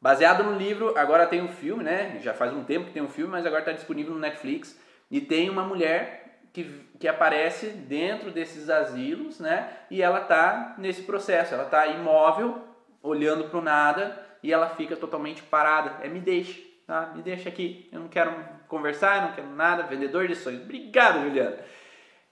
[0.00, 2.18] Baseado no livro, agora tem um filme, né?
[2.20, 4.78] Já faz um tempo que tem um filme, mas agora está disponível no Netflix.
[5.10, 6.64] E tem uma mulher que,
[6.98, 9.72] que aparece dentro desses asilos, né?
[9.90, 11.54] E ela tá nesse processo.
[11.54, 12.62] Ela tá imóvel,
[13.02, 16.04] olhando para o nada, e ela fica totalmente parada.
[16.04, 17.12] É me deixe tá?
[17.14, 18.34] Me deixa aqui, eu não quero
[18.66, 20.62] conversar, eu não quero nada, vendedor de sonhos.
[20.62, 21.56] Obrigado, Juliana.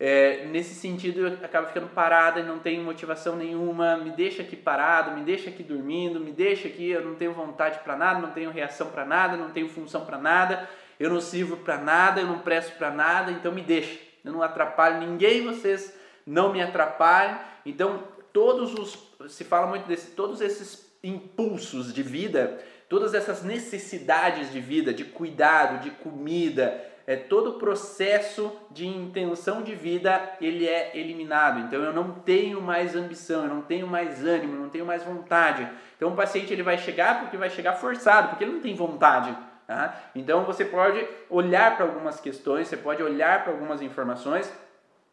[0.01, 5.13] É, nesse sentido, eu acabo ficando parada, não tenho motivação nenhuma, me deixa aqui parado,
[5.13, 8.51] me deixa aqui dormindo, me deixa aqui, eu não tenho vontade para nada, não tenho
[8.51, 10.69] reação para nada, não tenho função para nada,
[10.99, 13.97] eu não sirvo para nada, eu não presto para nada, então me deixa.
[14.25, 17.39] Eu não atrapalho ninguém, vocês não me atrapalhem.
[17.65, 24.51] Então, todos os se fala muito desse, todos esses impulsos de vida todas essas necessidades
[24.51, 30.69] de vida, de cuidado, de comida, é, todo o processo de intenção de vida ele
[30.69, 31.61] é eliminado.
[31.61, 35.03] Então eu não tenho mais ambição, eu não tenho mais ânimo, eu não tenho mais
[35.03, 35.67] vontade.
[35.97, 39.35] Então o paciente ele vai chegar porque vai chegar forçado, porque ele não tem vontade.
[39.67, 39.95] Tá?
[40.15, 44.53] Então você pode olhar para algumas questões, você pode olhar para algumas informações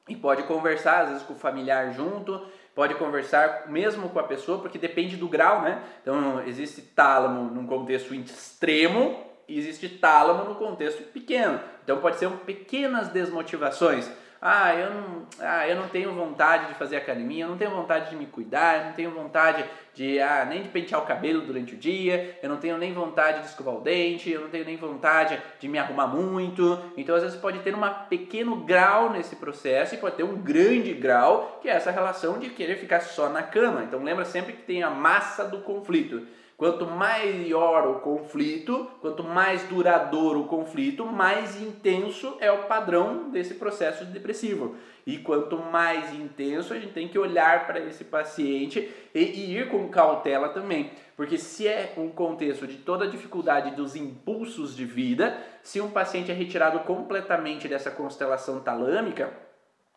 [0.07, 4.59] e pode conversar às vezes com o familiar junto pode conversar mesmo com a pessoa,
[4.59, 5.81] porque depende do grau, né?
[6.01, 11.59] Então, existe tálamo num contexto extremo e existe tálamo no contexto pequeno.
[11.83, 16.75] Então, pode ser um, pequenas desmotivações ah, eu não, ah, eu não tenho vontade de
[16.75, 20.45] fazer academia, eu não tenho vontade de me cuidar, eu não tenho vontade de ah,
[20.47, 23.75] nem de pentear o cabelo durante o dia, eu não tenho nem vontade de escovar
[23.75, 26.79] o dente, eu não tenho nem vontade de me arrumar muito.
[26.97, 30.93] Então, às vezes, pode ter um pequeno grau nesse processo e pode ter um grande
[30.93, 33.83] grau, que é essa relação de querer ficar só na cama.
[33.83, 36.27] Então, lembra sempre que tem a massa do conflito.
[36.57, 43.55] Quanto maior o conflito, quanto mais duradouro o conflito, mais intenso é o padrão desse
[43.55, 44.77] processo depressivo.
[45.05, 49.69] E quanto mais intenso, a gente tem que olhar para esse paciente e, e, ir
[49.69, 50.91] com cautela também.
[51.17, 55.91] Porque se é um contexto de toda a dificuldade dos impulsos de vida, se um
[55.91, 59.33] paciente é retirado completamente dessa constelação talâmica,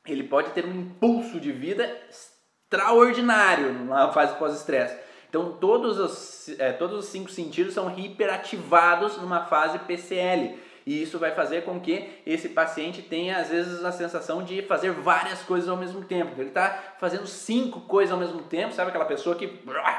[0.04, 6.72] ele pode ter um impulso de vida extraordinário na fase pós-estresse então, todos os, é,
[6.72, 10.58] todos os cinco sentidos são hiperativados numa fase PCL.
[10.86, 14.90] E isso vai fazer com que esse paciente tenha, às vezes, a sensação de fazer
[14.90, 16.32] várias coisas ao mesmo tempo.
[16.40, 18.88] Ele está fazendo cinco coisas ao mesmo tempo, sabe?
[18.88, 19.44] Aquela pessoa que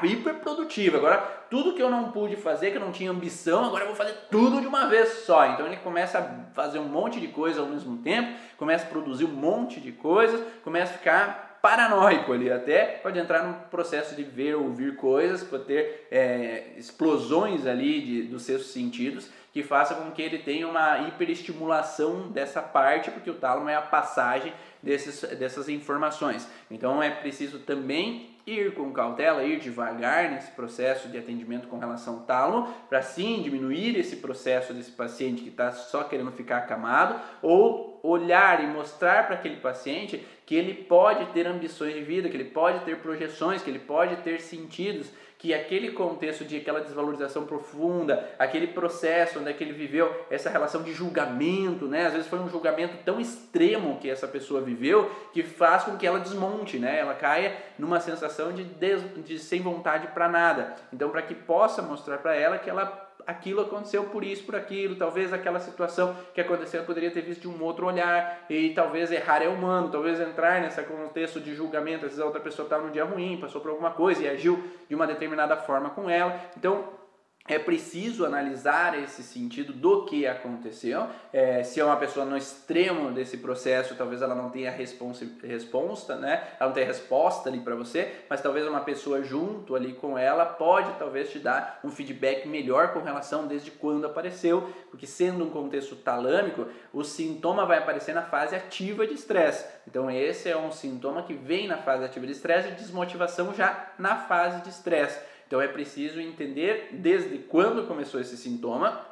[0.02, 0.98] hiper produtiva.
[0.98, 3.96] Agora, tudo que eu não pude fazer, que eu não tinha ambição, agora eu vou
[3.96, 5.46] fazer tudo de uma vez só.
[5.46, 9.26] Então, ele começa a fazer um monte de coisa ao mesmo tempo, começa a produzir
[9.26, 14.24] um monte de coisas, começa a ficar paranoico ali, até pode entrar num processo de
[14.24, 19.96] ver ou ouvir coisas, pode ter é, explosões ali de, dos seus sentidos que faça
[19.96, 25.22] com que ele tenha uma hiperestimulação dessa parte, porque o tálamo é a passagem desses,
[25.38, 26.48] dessas informações.
[26.70, 32.16] Então é preciso também ir com cautela, ir devagar nesse processo de atendimento com relação
[32.16, 37.20] ao tálamo, para sim diminuir esse processo desse paciente que está só querendo ficar acamado,
[37.42, 42.36] ou olhar e mostrar para aquele paciente que ele pode ter ambições de vida, que
[42.36, 47.46] ele pode ter projeções, que ele pode ter sentidos, que aquele contexto de aquela desvalorização
[47.46, 52.08] profunda, aquele processo onde é que ele viveu essa relação de julgamento, né?
[52.08, 56.08] Às vezes foi um julgamento tão extremo que essa pessoa viveu que faz com que
[56.08, 56.98] ela desmonte, né?
[56.98, 60.76] Ela caia numa sensação de, de sem vontade para nada.
[60.92, 64.96] Então, para que possa mostrar para ela que ela aquilo aconteceu por isso, por aquilo,
[64.96, 69.42] talvez aquela situação que aconteceu poderia ter visto de um outro olhar, e talvez errar
[69.42, 72.92] é humano, talvez entrar nesse contexto de julgamento, às vezes a outra pessoa estava num
[72.92, 76.40] dia ruim, passou por alguma coisa e agiu de uma determinada forma com ela.
[76.58, 76.99] Então,
[77.48, 81.08] é preciso analisar esse sentido do que aconteceu.
[81.34, 86.48] É, se é uma pessoa no extremo desse processo, talvez ela não tenha resposta, né?
[86.60, 90.46] Ela não tenha resposta ali para você, mas talvez uma pessoa junto ali com ela
[90.46, 95.50] pode talvez te dar um feedback melhor com relação desde quando apareceu, porque sendo um
[95.50, 99.66] contexto talâmico, o sintoma vai aparecer na fase ativa de estresse.
[99.88, 103.92] Então esse é um sintoma que vem na fase ativa de estresse e desmotivação já
[103.98, 105.20] na fase de estresse.
[105.50, 109.04] Então é preciso entender desde quando começou esse sintoma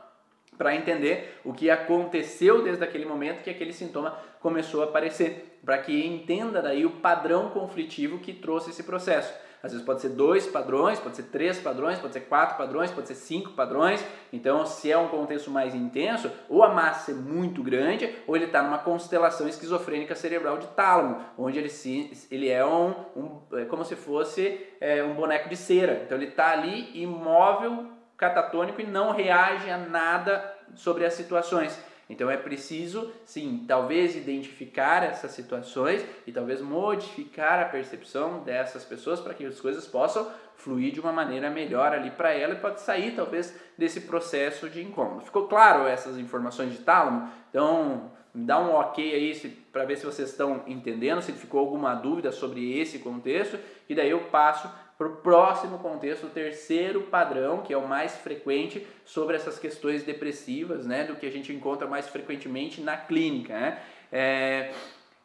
[0.55, 5.79] para entender o que aconteceu desde aquele momento que aquele sintoma começou a aparecer, para
[5.79, 9.33] que entenda daí o padrão conflitivo que trouxe esse processo.
[9.61, 13.07] Às vezes pode ser dois padrões, pode ser três padrões, pode ser quatro padrões, pode
[13.07, 14.05] ser cinco padrões.
[14.31, 18.45] Então, se é um contexto mais intenso, ou a massa é muito grande, ou ele
[18.45, 23.65] está numa constelação esquizofrênica cerebral de tálamo, onde ele, se, ele é um, um é
[23.65, 26.03] como se fosse é, um boneco de cera.
[26.05, 31.77] Então, ele está ali imóvel, catatônico e não reage a nada sobre as situações.
[32.09, 39.19] Então é preciso, sim, talvez identificar essas situações e talvez modificar a percepção dessas pessoas
[39.19, 42.81] para que as coisas possam fluir de uma maneira melhor ali para ela e pode
[42.81, 45.25] sair talvez desse processo de incômodo.
[45.25, 47.29] Ficou claro essas informações de tálamo?
[47.49, 49.33] Então, dá um ok aí
[49.71, 54.09] para ver se vocês estão entendendo, se ficou alguma dúvida sobre esse contexto, e daí
[54.09, 59.35] eu passo para o próximo contexto, o terceiro padrão, que é o mais frequente sobre
[59.35, 63.53] essas questões depressivas, né, do que a gente encontra mais frequentemente na clínica.
[63.53, 63.79] Né?
[64.11, 64.71] É,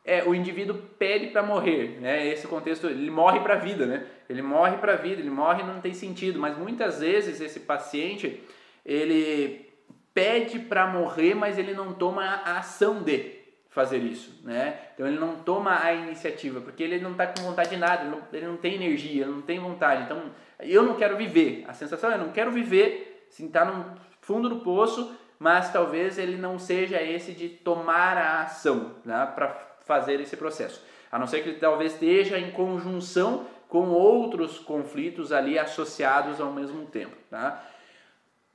[0.04, 2.26] é, o indivíduo pede para morrer, né?
[2.26, 4.04] Esse contexto, ele morre para a vida, né?
[4.28, 8.42] Ele morre para a vida, ele morre não tem sentido, mas muitas vezes esse paciente,
[8.84, 9.70] ele
[10.12, 13.41] pede para morrer, mas ele não toma a ação de
[13.72, 14.78] fazer isso, né?
[14.94, 18.10] Então ele não toma a iniciativa, porque ele não está com vontade de nada, ele
[18.10, 20.02] não, ele não, tem energia, ele não tem vontade.
[20.02, 20.30] Então
[20.60, 21.64] eu não quero viver.
[21.66, 26.18] A sensação é eu não quero viver, sim, tá no fundo do poço, mas talvez
[26.18, 29.48] ele não seja esse de tomar a ação, né, para
[29.80, 30.84] fazer esse processo.
[31.10, 36.52] A não ser que ele talvez esteja em conjunção com outros conflitos ali associados ao
[36.52, 37.64] mesmo tempo, tá?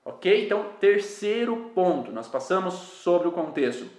[0.05, 0.45] Ok?
[0.45, 3.89] Então, terceiro ponto, nós passamos sobre o contexto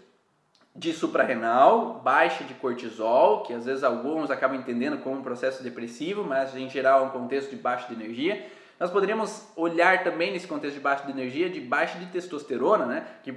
[0.78, 6.22] de suprarrenal, baixa de cortisol, que às vezes alguns acabam entendendo como um processo depressivo,
[6.22, 8.46] mas em geral é um contexto de baixa de energia.
[8.78, 13.04] Nós poderíamos olhar também nesse contexto de baixa de energia, de baixa de testosterona, né?
[13.24, 13.34] que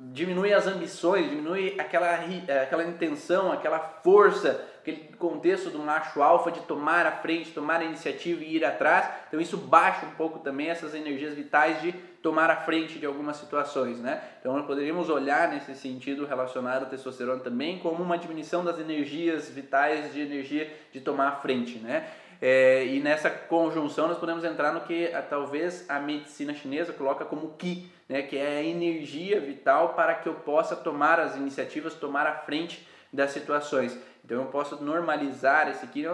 [0.00, 2.18] diminui as ambições, diminui aquela,
[2.62, 7.84] aquela intenção, aquela força, aquele contexto do macho alfa de tomar a frente, tomar a
[7.84, 9.06] iniciativa e ir atrás.
[9.28, 13.36] Então isso baixa um pouco também essas energias vitais de tomar a frente de algumas
[13.36, 14.22] situações, né?
[14.40, 20.12] Então poderíamos olhar nesse sentido relacionado à testosterona também como uma diminuição das energias vitais
[20.14, 22.08] de energia de tomar a frente, né?
[22.40, 27.24] É, e nessa conjunção nós podemos entrar no que a, talvez a medicina chinesa coloca
[27.24, 31.94] como Qi, né, que é a energia vital para que eu possa tomar as iniciativas,
[31.94, 33.98] tomar a frente das situações.
[34.24, 36.06] Então eu posso normalizar esse Qi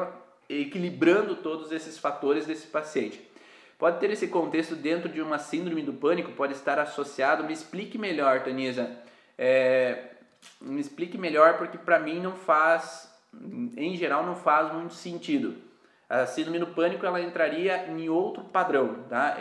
[0.48, 3.20] equilibrando todos esses fatores desse paciente.
[3.78, 7.44] Pode ter esse contexto dentro de uma síndrome do pânico, pode estar associado.
[7.44, 8.90] Me explique melhor, Tanisa.
[9.36, 10.12] É,
[10.60, 13.12] me explique melhor porque para mim não faz,
[13.76, 15.65] em geral, não faz muito sentido.
[16.08, 19.36] A síndrome do pânico ela entraria em outro padrão, tá?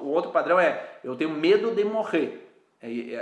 [0.00, 2.48] O outro padrão é eu tenho medo de morrer.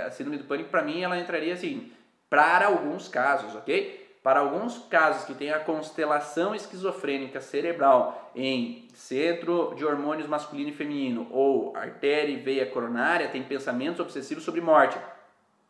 [0.05, 1.91] A síndrome do pânico para mim ela entraria assim,
[2.29, 4.03] para alguns casos, ok?
[4.21, 10.73] Para alguns casos que tem a constelação esquizofrênica cerebral em centro de hormônios masculino e
[10.73, 14.97] feminino ou artéria e veia coronária, tem pensamentos obsessivos sobre morte.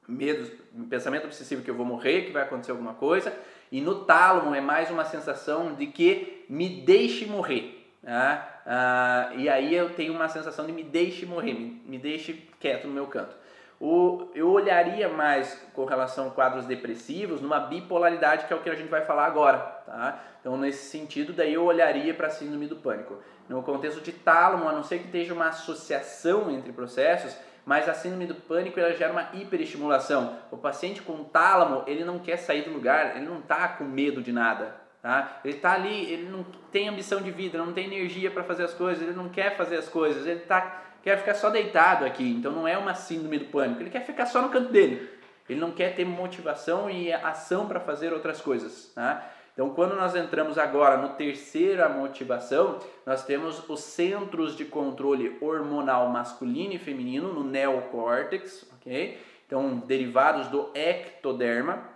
[0.08, 0.52] Medo,
[0.90, 3.34] pensamento obsessivo que eu vou morrer, que vai acontecer alguma coisa
[3.72, 7.94] e no tálamo é mais uma sensação de que me deixe morrer.
[8.04, 8.62] Tá?
[8.66, 12.88] Ah, e aí eu tenho uma sensação de me deixe morrer, me, me deixe quieto
[12.88, 13.36] no meu canto.
[13.80, 18.70] O, eu olharia mais com relação a quadros depressivos numa bipolaridade, que é o que
[18.70, 19.58] a gente vai falar agora.
[19.86, 20.24] Tá?
[20.40, 23.18] Então, nesse sentido, daí eu olharia para a síndrome do pânico.
[23.50, 27.94] No contexto de tálamo, a não ser que esteja uma associação entre processos, mas a
[27.94, 30.38] síndrome do pânico ela gera uma hiperestimulação.
[30.52, 34.22] O paciente com tálamo, ele não quer sair do lugar, ele não está com medo
[34.22, 34.76] de nada.
[35.02, 35.40] Tá?
[35.44, 38.74] Ele está ali, ele não tem ambição de vida, não tem energia para fazer as
[38.74, 42.28] coisas, ele não quer fazer as coisas, ele tá, quer ficar só deitado aqui.
[42.32, 45.10] Então não é uma síndrome do pânico, ele quer ficar só no canto dele.
[45.48, 48.92] Ele não quer ter motivação e ação para fazer outras coisas.
[48.96, 49.32] Tá?
[49.56, 56.10] Então, quando nós entramos agora no terceira motivação, nós temos os centros de controle hormonal
[56.10, 59.18] masculino e feminino no neocórtex, ok?
[59.48, 61.88] Então, derivados do ectoderma,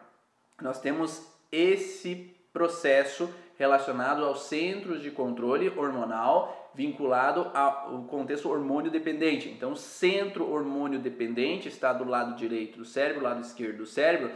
[0.61, 9.49] nós temos esse processo relacionado aos centros de controle hormonal vinculado ao contexto hormônio dependente.
[9.49, 14.31] Então, centro hormônio dependente está do lado direito do cérebro, lado esquerdo do cérebro,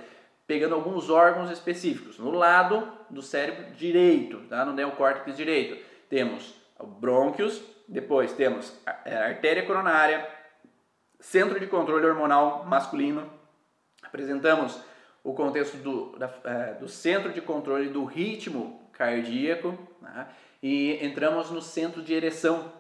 [0.45, 2.17] pegando alguns órgãos específicos.
[2.17, 4.65] No lado do cérebro direito, tá?
[4.65, 6.55] no neocórtex direito, temos
[6.99, 10.27] brônquios, depois temos é, artéria coronária,
[11.19, 13.29] centro de controle hormonal masculino,
[14.01, 14.81] apresentamos
[15.23, 20.27] o contexto do, da, é, do centro de controle do ritmo cardíaco né?
[20.61, 22.71] e entramos no centro de ereção.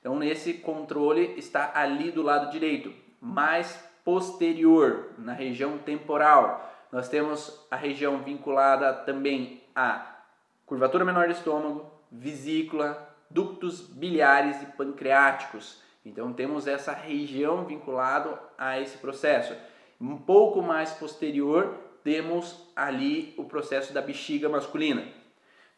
[0.00, 6.77] Então, nesse controle está ali do lado direito, mais posterior, na região temporal.
[6.90, 10.16] Nós temos a região vinculada também à
[10.64, 15.82] curvatura menor do estômago, vesícula, ductos biliares e pancreáticos.
[16.04, 19.54] Então temos essa região vinculada a esse processo.
[20.00, 25.06] Um pouco mais posterior, temos ali o processo da bexiga masculina.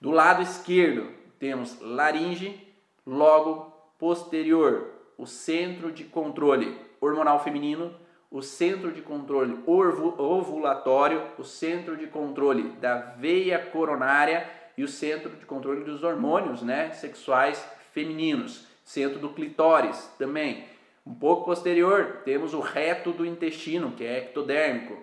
[0.01, 2.73] Do lado esquerdo, temos laringe,
[3.05, 7.95] logo posterior, o centro de controle hormonal feminino,
[8.31, 15.31] o centro de controle ovulatório, o centro de controle da veia coronária e o centro
[15.31, 17.63] de controle dos hormônios né, sexuais
[17.93, 20.65] femininos, centro do clitóris também.
[21.05, 25.03] Um pouco posterior, temos o reto do intestino, que é ectodérmico.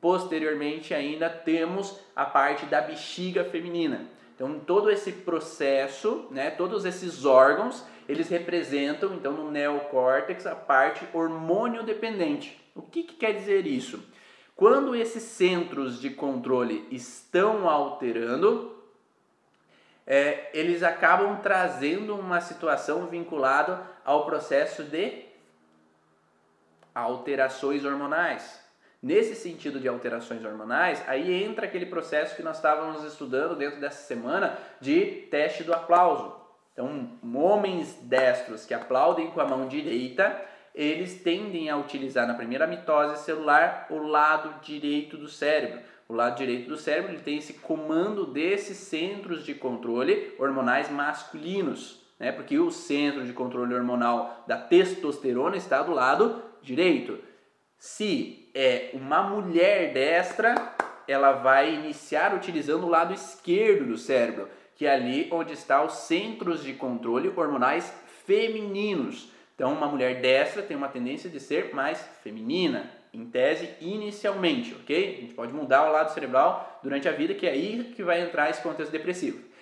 [0.00, 4.06] Posteriormente, ainda temos a parte da bexiga feminina.
[4.34, 11.06] Então, todo esse processo, né, todos esses órgãos, eles representam, então, no neocórtex, a parte
[11.12, 12.61] hormônio dependente.
[12.74, 14.02] O que, que quer dizer isso?
[14.54, 18.76] Quando esses centros de controle estão alterando,
[20.06, 25.24] é, eles acabam trazendo uma situação vinculada ao processo de
[26.94, 28.60] alterações hormonais.
[29.02, 34.06] Nesse sentido de alterações hormonais, aí entra aquele processo que nós estávamos estudando dentro dessa
[34.06, 36.40] semana de teste do aplauso.
[36.72, 40.40] Então, homens destros que aplaudem com a mão direita,
[40.74, 45.80] eles tendem a utilizar na primeira mitose celular o lado direito do cérebro.
[46.08, 52.02] O lado direito do cérebro ele tem esse comando desses centros de controle hormonais masculinos,
[52.18, 52.32] né?
[52.32, 57.18] Porque o centro de controle hormonal da testosterona está do lado direito.
[57.76, 60.54] Se é uma mulher destra,
[61.08, 65.94] ela vai iniciar utilizando o lado esquerdo do cérebro, que é ali onde está os
[65.94, 67.92] centros de controle hormonais
[68.24, 69.31] femininos.
[69.54, 75.16] Então, uma mulher destra tem uma tendência de ser mais feminina, em tese, inicialmente, ok?
[75.18, 78.22] A gente pode mudar o lado cerebral durante a vida, que é aí que vai
[78.22, 79.52] entrar esse contexto depressivo.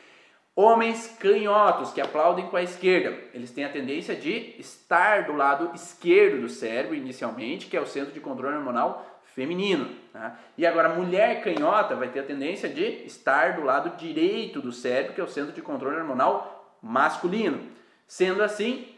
[0.54, 5.74] Homens canhotos que aplaudem com a esquerda, eles têm a tendência de estar do lado
[5.74, 9.90] esquerdo do cérebro inicialmente, que é o centro de controle hormonal feminino.
[10.12, 10.38] Tá?
[10.58, 15.14] E agora, mulher canhota vai ter a tendência de estar do lado direito do cérebro,
[15.14, 17.68] que é o centro de controle hormonal masculino.
[18.06, 18.88] Sendo assim,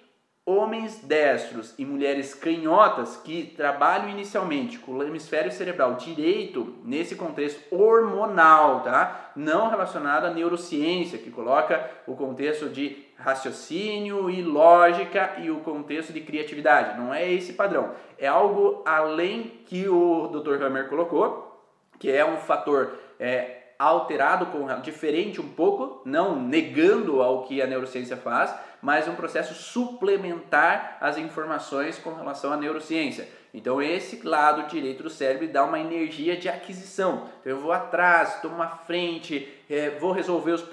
[0.44, 7.62] homens destros e mulheres canhotas que trabalham inicialmente com o hemisfério cerebral direito nesse contexto
[7.72, 9.30] hormonal, tá?
[9.36, 16.12] Não relacionado à neurociência, que coloca o contexto de raciocínio e lógica e o contexto
[16.12, 16.98] de criatividade.
[16.98, 17.92] Não é esse padrão.
[18.18, 20.60] É algo além que o Dr.
[20.60, 21.62] Hammer colocou,
[22.00, 27.66] que é um fator é, alterado, com, diferente um pouco, não negando ao que a
[27.66, 28.52] neurociência faz,
[28.82, 33.28] mas um processo suplementar às informações com relação à neurociência.
[33.54, 37.28] Então esse lado direito do cérebro dá uma energia de aquisição.
[37.40, 40.64] Então, eu vou atrás, tomo uma frente, é, vou resolver os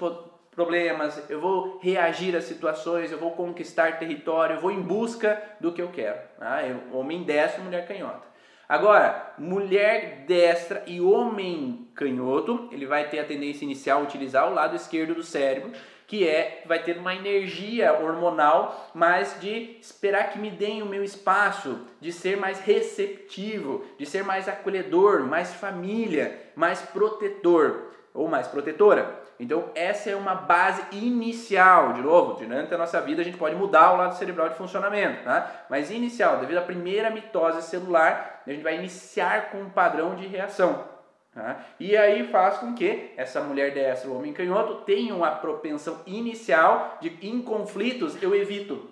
[0.50, 5.72] problemas, eu vou reagir às situações, eu vou conquistar território, eu vou em busca do
[5.72, 6.18] que eu quero.
[6.38, 6.60] Tá?
[6.92, 8.28] Homem destro, mulher canhota.
[8.68, 14.54] Agora, mulher destra e homem canhoto, ele vai ter a tendência inicial a utilizar o
[14.54, 15.72] lado esquerdo do cérebro
[16.10, 21.04] que é vai ter uma energia hormonal, mas de esperar que me deem o meu
[21.04, 28.48] espaço, de ser mais receptivo, de ser mais acolhedor, mais família, mais protetor ou mais
[28.48, 29.20] protetora.
[29.38, 33.54] Então essa é uma base inicial, de novo, durante a nossa vida a gente pode
[33.54, 35.64] mudar o lado cerebral de funcionamento, tá?
[35.70, 40.26] Mas inicial, devido à primeira mitose celular, a gente vai iniciar com um padrão de
[40.26, 40.99] reação.
[41.32, 41.64] Tá?
[41.78, 46.98] E aí faz com que essa mulher dessa, o homem canhoto, tenha uma propensão inicial
[47.00, 48.90] de em conflitos eu evito.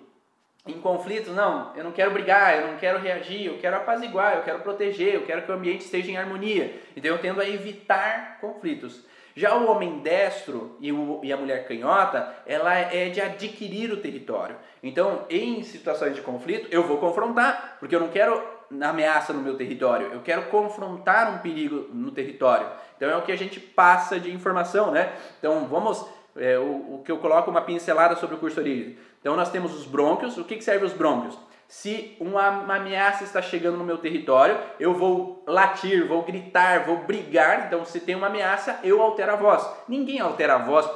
[0.65, 4.43] Em conflitos, não, eu não quero brigar, eu não quero reagir, eu quero apaziguar, eu
[4.43, 6.79] quero proteger, eu quero que o ambiente esteja em harmonia.
[6.95, 9.03] Então eu tendo a evitar conflitos.
[9.35, 14.01] Já o homem destro e, o, e, a mulher canhota, ela é de adquirir o
[14.01, 14.57] território.
[14.83, 19.55] Então, em situações de conflito, eu vou confrontar, porque eu não quero ameaça no meu
[19.55, 22.67] território, eu quero confrontar um perigo no território.
[22.95, 25.13] Então é o que a gente passa de informação, né?
[25.39, 26.05] Então vamos
[26.35, 28.95] é, o, o, que eu coloco uma pincelada sobre o cursorismo.
[29.19, 30.37] Então nós temos os brônquios.
[30.37, 31.37] O que, que serve os brônquios?
[31.69, 36.97] Se uma, uma, ameaça está chegando no meu território, eu vou latir, vou gritar, vou
[36.97, 37.67] brigar.
[37.67, 39.69] Então, se tem uma ameaça, eu altero a voz.
[39.87, 40.89] Ninguém altera a voz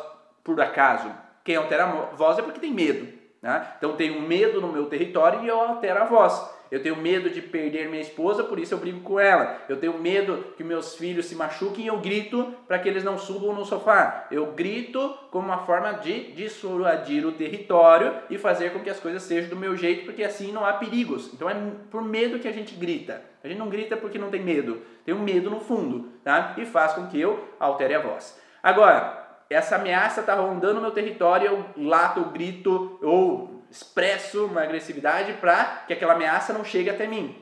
[0.44, 1.12] por acaso.
[1.44, 3.08] Quem altera a voz é porque tem medo.
[3.40, 3.68] Né?
[3.78, 6.53] Então, tenho medo no meu território e eu altero a voz.
[6.74, 9.62] Eu tenho medo de perder minha esposa, por isso eu brigo com ela.
[9.70, 13.16] Eu tenho medo que meus filhos se machuquem e eu grito para que eles não
[13.16, 14.26] subam no sofá.
[14.32, 19.22] Eu grito como uma forma de dissuadir o território e fazer com que as coisas
[19.22, 21.32] sejam do meu jeito, porque assim não há perigos.
[21.32, 21.54] Então é
[21.92, 23.22] por medo que a gente grita.
[23.44, 24.82] A gente não grita porque não tem medo.
[25.06, 26.56] Tem um medo no fundo, tá?
[26.58, 28.42] E faz com que eu altere a voz.
[28.64, 35.84] Agora, essa ameaça está rondando meu território, eu lato, grito, ou expresso uma agressividade para
[35.88, 37.36] que aquela ameaça não chegue até mim.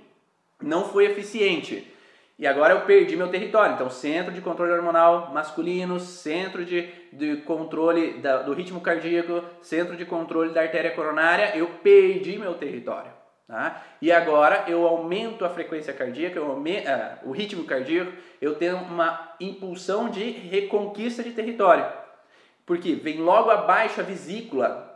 [0.61, 1.93] Não foi eficiente.
[2.39, 3.75] E agora eu perdi meu território.
[3.75, 9.97] Então, centro de controle hormonal masculino, centro de, de controle da, do ritmo cardíaco, centro
[9.97, 13.11] de controle da artéria coronária, eu perdi meu território.
[13.45, 13.83] Tá?
[14.01, 18.77] E agora eu aumento a frequência cardíaca, eu aumento, uh, o ritmo cardíaco, eu tenho
[18.77, 21.85] uma impulsão de reconquista de território.
[22.65, 24.90] Porque vem logo abaixo a vesícula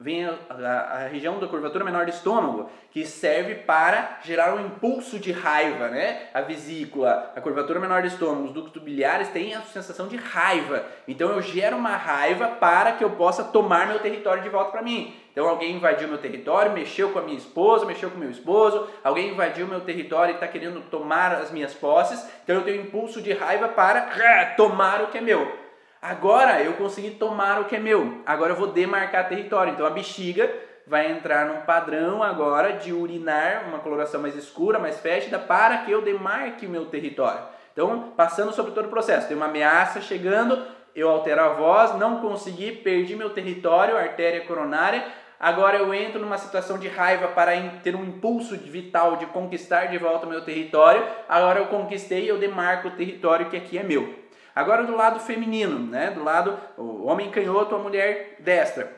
[0.00, 4.64] vem a, a, a, região da curvatura menor do estômago, que serve para gerar um
[4.64, 6.28] impulso de raiva, né?
[6.32, 10.84] A vesícula, a curvatura menor do estômago, os ductos biliares têm a sensação de raiva.
[11.08, 14.82] Então eu gero uma raiva para que eu possa tomar meu território de volta para
[14.82, 15.12] mim.
[15.32, 19.30] Então alguém invadiu meu território, mexeu com a minha esposa, mexeu com meu esposo, alguém
[19.30, 23.20] invadiu meu território e está querendo tomar as minhas posses, então eu tenho um impulso
[23.20, 25.57] de raiva para tomar o que é meu.
[26.00, 28.22] Agora eu consegui tomar o que é meu.
[28.24, 29.72] Agora eu vou demarcar território.
[29.72, 30.48] Então a bexiga
[30.86, 35.90] vai entrar num padrão agora de urinar uma coloração mais escura, mais fétida, para que
[35.90, 37.40] eu demarque o meu território.
[37.72, 42.20] Então, passando sobre todo o processo, tem uma ameaça chegando, eu altero a voz, não
[42.20, 45.04] consegui, perdi meu território, artéria coronária.
[45.38, 47.52] Agora eu entro numa situação de raiva para
[47.84, 51.04] ter um impulso vital de conquistar de volta o meu território.
[51.28, 54.27] Agora eu conquistei, eu demarco o território que aqui é meu.
[54.54, 56.10] Agora do lado feminino, né?
[56.10, 58.92] do lado o homem canhoto, a mulher destra.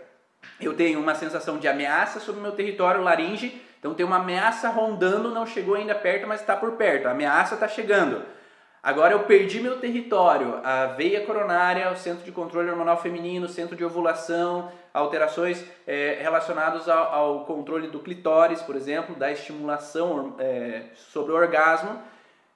[0.61, 4.69] Eu tenho uma sensação de ameaça sobre o meu território laringe, então tem uma ameaça
[4.69, 7.09] rondando, não chegou ainda perto, mas está por perto.
[7.09, 8.23] A ameaça está chegando.
[8.83, 13.77] Agora eu perdi meu território, a veia coronária, o centro de controle hormonal feminino, centro
[13.77, 20.85] de ovulação, alterações é, relacionadas ao, ao, controle do clitóris, por exemplo, da estimulação é,
[20.95, 22.01] sobre o orgasmo.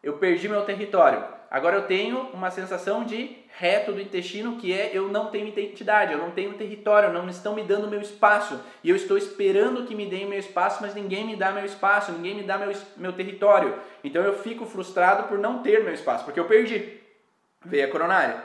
[0.02, 1.22] Eu perdi meu território.
[1.54, 6.12] Agora eu tenho uma sensação de reto do intestino que é eu não tenho identidade,
[6.12, 9.94] eu não tenho território, não estão me dando meu espaço e eu estou esperando que
[9.94, 13.12] me deem meu espaço, mas ninguém me dá meu espaço, ninguém me dá meu, meu
[13.12, 13.78] território.
[14.02, 17.00] Então eu fico frustrado por não ter meu espaço, porque eu perdi.
[17.64, 18.42] Veia coronária.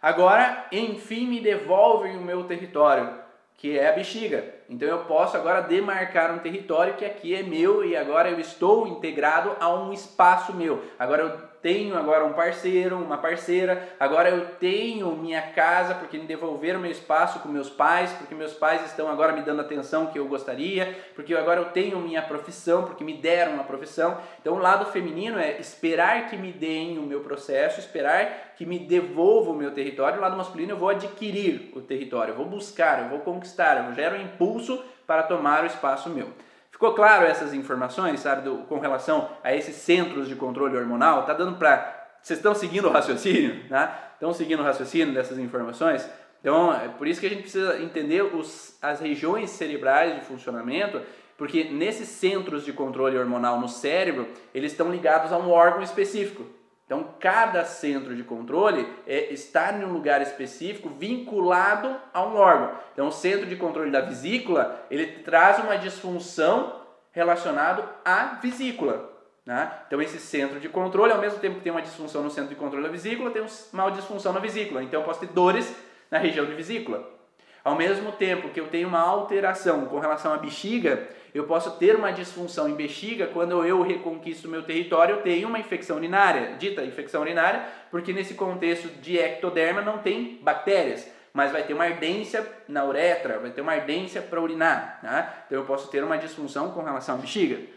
[0.00, 3.18] Agora, enfim, me devolvem o meu território,
[3.58, 4.56] que é a bexiga.
[4.66, 8.88] Então eu posso agora demarcar um território que aqui é meu e agora eu estou
[8.88, 10.82] integrado a um espaço meu.
[10.98, 16.26] Agora eu tenho agora um parceiro, uma parceira, agora eu tenho minha casa porque me
[16.26, 20.06] devolveram meu espaço com meus pais, porque meus pais estão agora me dando a atenção
[20.06, 24.18] que eu gostaria, porque agora eu tenho minha profissão, porque me deram uma profissão.
[24.40, 28.78] Então o lado feminino é esperar que me deem o meu processo, esperar que me
[28.78, 30.18] devolvam o meu território.
[30.18, 33.94] O lado masculino eu vou adquirir o território, eu vou buscar, eu vou conquistar, eu
[33.94, 36.28] gero um impulso para tomar o espaço meu.
[36.76, 41.24] Ficou claro essas informações, sabe, do, com relação a esses centros de controle hormonal?
[41.24, 42.18] Tá dando para.
[42.20, 43.64] Vocês estão seguindo o raciocínio?
[43.70, 43.90] Né?
[44.12, 46.06] Estão seguindo o raciocínio dessas informações?
[46.38, 51.00] Então, é por isso que a gente precisa entender os, as regiões cerebrais de funcionamento,
[51.38, 56.44] porque nesses centros de controle hormonal no cérebro, eles estão ligados a um órgão específico.
[56.86, 62.78] Então, cada centro de controle é, está em um lugar específico vinculado a um órgão.
[62.92, 66.80] Então, o centro de controle da vesícula, ele traz uma disfunção
[67.10, 69.10] relacionado à vesícula.
[69.44, 69.68] Né?
[69.88, 72.56] Então, esse centro de controle, ao mesmo tempo que tem uma disfunção no centro de
[72.56, 74.80] controle da vesícula, tem uma disfunção na vesícula.
[74.80, 75.74] Então, eu posso ter dores
[76.08, 77.16] na região de vesícula.
[77.64, 81.94] Ao mesmo tempo que eu tenho uma alteração com relação à bexiga, eu posso ter
[81.94, 86.84] uma disfunção em bexiga quando eu reconquisto meu território, eu tenho uma infecção urinária, dita
[86.84, 92.46] infecção urinária, porque nesse contexto de ectoderma não tem bactérias, mas vai ter uma ardência
[92.66, 95.44] na uretra, vai ter uma ardência para urinar, tá?
[95.46, 97.76] então eu posso ter uma disfunção com relação à bexiga.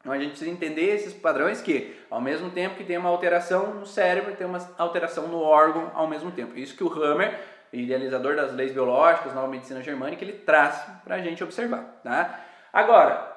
[0.00, 3.74] Então a gente precisa entender esses padrões que, ao mesmo tempo que tem uma alteração
[3.74, 6.56] no cérebro, tem uma alteração no órgão ao mesmo tempo.
[6.56, 7.38] Isso que o Hammer,
[7.72, 12.00] idealizador das leis biológicas, nova medicina germânica, ele traz para a gente observar.
[12.02, 12.40] Tá?
[12.72, 13.36] Agora,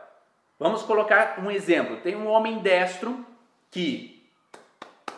[0.60, 1.98] vamos colocar um exemplo.
[1.98, 3.26] Tem um homem destro
[3.70, 4.22] que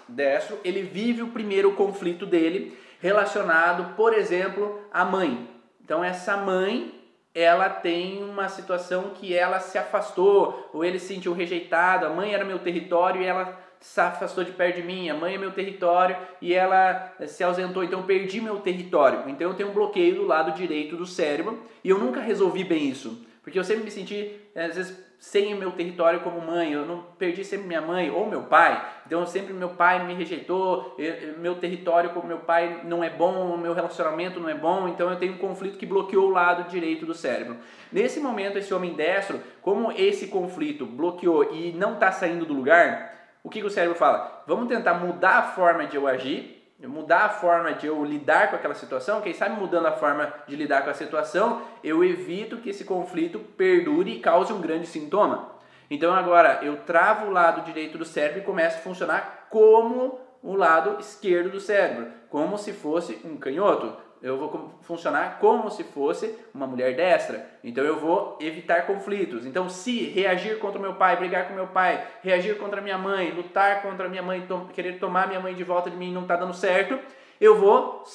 [0.08, 5.48] destro, ele vive o primeiro conflito dele relacionado, por exemplo, à mãe.
[5.84, 6.94] Então essa mãe,
[7.36, 12.34] ela tem uma situação que ela se afastou, ou ele se sentiu rejeitado, a mãe
[12.34, 15.52] era meu território e ela se afastou de perto de mim, a mãe é meu
[15.52, 19.24] território e ela se ausentou, então eu perdi meu território.
[19.28, 22.88] Então eu tenho um bloqueio do lado direito do cérebro e eu nunca resolvi bem
[22.88, 26.86] isso, porque eu sempre me senti, às vezes, sem o meu território como mãe, eu
[26.86, 30.98] não perdi sempre minha mãe ou meu pai, então sempre meu pai me rejeitou,
[31.38, 35.18] meu território como meu pai não é bom, meu relacionamento não é bom, então eu
[35.18, 37.58] tenho um conflito que bloqueou o lado direito do cérebro.
[37.92, 43.14] Nesse momento, esse homem destro, como esse conflito bloqueou e não está saindo do lugar,
[43.44, 44.44] o que, que o cérebro fala?
[44.48, 48.56] Vamos tentar mudar a forma de eu agir, mudar a forma de eu lidar com
[48.56, 52.70] aquela situação, quem sabe mudando a forma de lidar com a situação, eu evito que
[52.70, 55.52] esse conflito perdure e cause um grande sintoma.
[55.90, 60.56] Então agora eu travo o lado direito do cérebro e começo a funcionar como o
[60.56, 66.34] lado esquerdo do cérebro, como se fosse um canhoto eu vou funcionar como se fosse
[66.54, 67.46] uma mulher destra.
[67.62, 69.46] Então eu vou evitar conflitos.
[69.46, 73.82] Então, se reagir contra meu pai, brigar com meu pai, reagir contra minha mãe, lutar
[73.82, 76.54] contra minha mãe, to querer tomar minha mãe de volta de mim não está dando
[76.54, 76.98] certo,
[77.40, 78.06] eu vou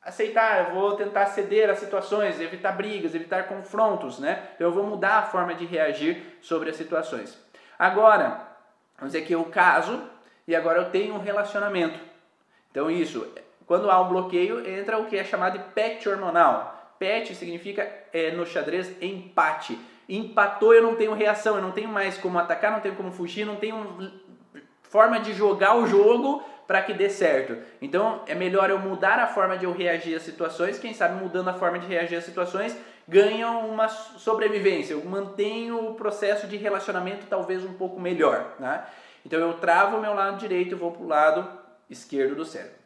[0.00, 4.50] aceitar, eu vou tentar ceder às situações, evitar brigas, evitar confrontos, né?
[4.54, 7.36] Então eu vou mudar a forma de reagir sobre as situações.
[7.76, 8.46] Agora,
[8.96, 10.00] vamos dizer que eu caso
[10.46, 11.98] e agora eu tenho um relacionamento.
[12.70, 13.26] Então isso
[13.68, 16.94] quando há um bloqueio, entra o que é chamado de PET hormonal.
[16.98, 19.78] PET significa é, no xadrez empate.
[20.08, 23.44] Empatou, eu não tenho reação, eu não tenho mais como atacar, não tenho como fugir,
[23.44, 24.10] não tenho
[24.84, 27.58] forma de jogar o jogo para que dê certo.
[27.80, 31.48] Então é melhor eu mudar a forma de eu reagir às situações, quem sabe mudando
[31.48, 32.74] a forma de reagir às situações,
[33.06, 38.54] ganha uma sobrevivência, eu mantenho o processo de relacionamento talvez um pouco melhor.
[38.58, 38.82] Né?
[39.26, 41.48] Então eu travo o meu lado direito e vou para o lado
[41.90, 42.77] esquerdo do cérebro.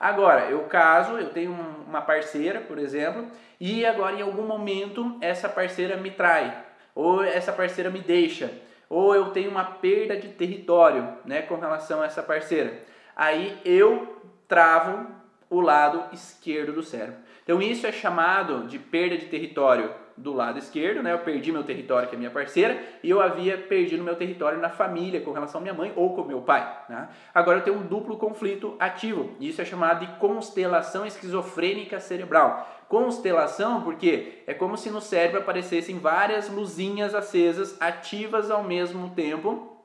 [0.00, 1.52] Agora, eu caso, eu tenho
[1.86, 3.26] uma parceira, por exemplo,
[3.60, 6.56] e agora em algum momento essa parceira me trai,
[6.94, 8.50] ou essa parceira me deixa,
[8.88, 12.82] ou eu tenho uma perda de território, né, com relação a essa parceira.
[13.14, 15.06] Aí eu travo
[15.50, 17.16] o lado esquerdo do cérebro.
[17.42, 21.12] Então isso é chamado de perda de território do lado esquerdo, né?
[21.12, 24.68] Eu perdi meu território que é minha parceira e eu havia perdido meu território na
[24.68, 26.84] família com relação à minha mãe ou com meu pai.
[26.88, 27.08] Né?
[27.34, 29.30] Agora eu tenho um duplo conflito ativo.
[29.40, 32.68] Isso é chamado de constelação esquizofrênica cerebral.
[32.88, 39.76] Constelação porque é como se no cérebro aparecessem várias luzinhas acesas ativas ao mesmo tempo.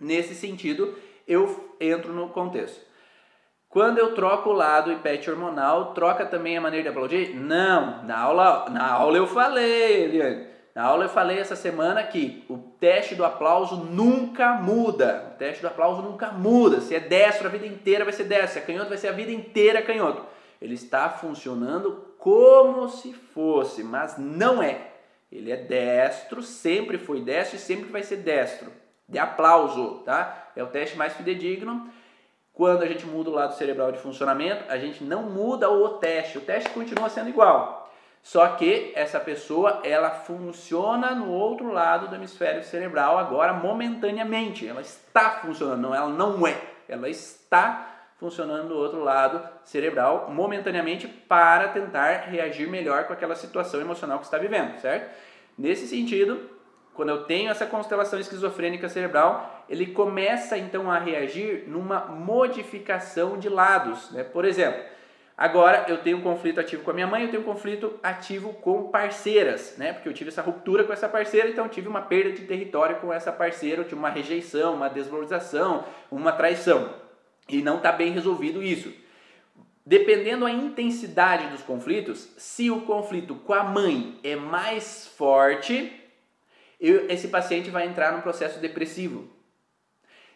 [0.00, 0.94] Nesse sentido,
[1.26, 2.87] eu entro no contexto.
[3.78, 7.32] Quando eu troco o lado IPET hormonal, troca também a maneira de aplaudir?
[7.36, 10.48] Não, na aula, na aula eu falei, Eliane.
[10.74, 15.30] Na aula eu falei essa semana que o teste do aplauso nunca muda.
[15.32, 16.80] O teste do aplauso nunca muda.
[16.80, 19.12] Se é destro a vida inteira vai ser destro, se é canhoto vai ser a
[19.12, 20.26] vida inteira canhoto.
[20.60, 24.88] Ele está funcionando como se fosse, mas não é.
[25.30, 28.72] Ele é destro, sempre foi destro e sempre vai ser destro.
[29.08, 30.50] De aplauso, tá?
[30.56, 31.88] É o teste mais fidedigno.
[32.58, 36.38] Quando a gente muda o lado cerebral de funcionamento, a gente não muda o teste,
[36.38, 37.88] o teste continua sendo igual.
[38.20, 44.66] Só que essa pessoa, ela funciona no outro lado do hemisfério cerebral agora momentaneamente.
[44.66, 46.60] Ela está funcionando, não, ela não é.
[46.88, 53.80] Ela está funcionando do outro lado cerebral momentaneamente para tentar reagir melhor com aquela situação
[53.80, 55.08] emocional que está vivendo, certo?
[55.56, 56.57] Nesse sentido,
[56.98, 63.48] quando eu tenho essa constelação esquizofrênica cerebral, ele começa então a reagir numa modificação de
[63.48, 64.10] lados.
[64.10, 64.24] Né?
[64.24, 64.82] Por exemplo,
[65.36, 68.52] agora eu tenho um conflito ativo com a minha mãe, eu tenho um conflito ativo
[68.54, 69.92] com parceiras, né?
[69.92, 72.96] porque eu tive essa ruptura com essa parceira, então eu tive uma perda de território
[72.96, 76.92] com essa parceira, eu tive uma rejeição, uma desvalorização, uma traição.
[77.48, 78.92] E não está bem resolvido isso.
[79.86, 85.97] Dependendo da intensidade dos conflitos, se o conflito com a mãe é mais forte,
[86.80, 89.28] esse paciente vai entrar num processo depressivo.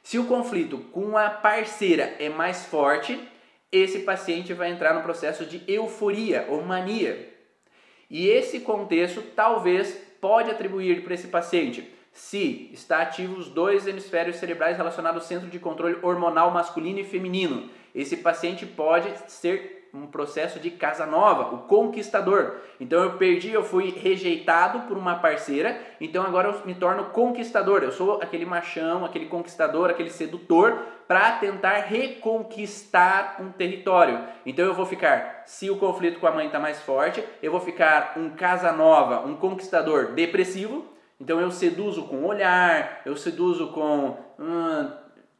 [0.02, 3.18] Se o conflito com a parceira é mais forte,
[3.70, 7.32] esse paciente vai entrar no processo de euforia ou mania.
[8.10, 14.36] E esse contexto talvez pode atribuir para esse paciente se está ativo os dois hemisférios
[14.36, 17.70] cerebrais relacionados ao centro de controle hormonal masculino e feminino.
[17.94, 22.56] Esse paciente pode ser um processo de casa nova, o conquistador.
[22.80, 27.82] Então eu perdi, eu fui rejeitado por uma parceira, então agora eu me torno conquistador.
[27.82, 34.18] Eu sou aquele machão, aquele conquistador, aquele sedutor para tentar reconquistar um território.
[34.46, 37.60] Então eu vou ficar, se o conflito com a mãe está mais forte, eu vou
[37.60, 40.91] ficar um casa nova, um conquistador depressivo.
[41.22, 44.90] Então eu seduzo com olhar, eu seduzo com hum,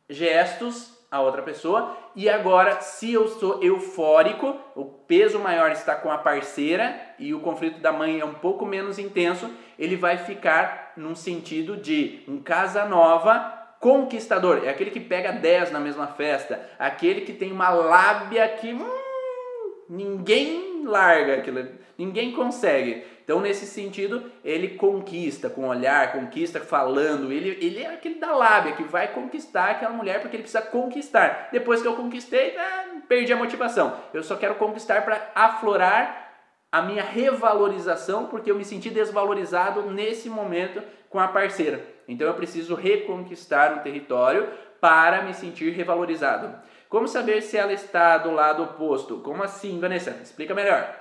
[0.08, 1.96] gestos a outra pessoa.
[2.14, 7.40] E agora, se eu sou eufórico, o peso maior está com a parceira e o
[7.40, 12.40] conflito da mãe é um pouco menos intenso, ele vai ficar num sentido de um
[12.40, 14.62] casa nova conquistador.
[14.64, 19.82] É aquele que pega 10 na mesma festa, aquele que tem uma lábia que hum,
[19.88, 21.66] ninguém larga aquilo,
[21.98, 23.04] ninguém consegue.
[23.24, 27.32] Então, nesse sentido, ele conquista com olhar, conquista falando.
[27.32, 31.48] Ele, ele é aquele da lábia que vai conquistar aquela mulher porque ele precisa conquistar.
[31.52, 33.96] Depois que eu conquistei, ah, perdi a motivação.
[34.12, 36.30] Eu só quero conquistar para aflorar
[36.70, 41.80] a minha revalorização porque eu me senti desvalorizado nesse momento com a parceira.
[42.08, 44.48] Então, eu preciso reconquistar um território
[44.80, 46.52] para me sentir revalorizado.
[46.88, 49.18] Como saber se ela está do lado oposto?
[49.18, 50.10] Como assim, Vanessa?
[50.22, 50.92] Explica melhor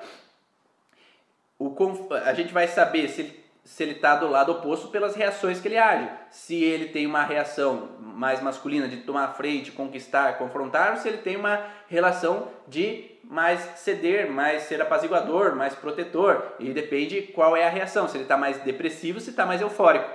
[1.67, 5.59] o, a gente vai saber se ele se ele está do lado oposto pelas reações
[5.59, 6.09] que ele age.
[6.29, 11.19] Se ele tem uma reação mais masculina de tomar frente, conquistar, confrontar, ou se ele
[11.19, 16.55] tem uma relação de mais ceder, mais ser apaziguador, mais protetor.
[16.59, 20.09] E depende qual é a reação, se ele está mais depressivo, se está mais eufórico.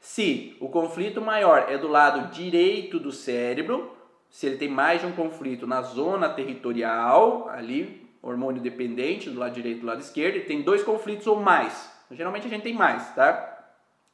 [0.00, 3.96] Se o conflito maior é do lado direito do cérebro,
[4.28, 9.52] se ele tem mais de um conflito na zona territorial, ali hormônio dependente do lado
[9.52, 11.90] direito e do lado esquerdo, e tem dois conflitos ou mais.
[12.10, 13.58] Geralmente a gente tem mais, tá?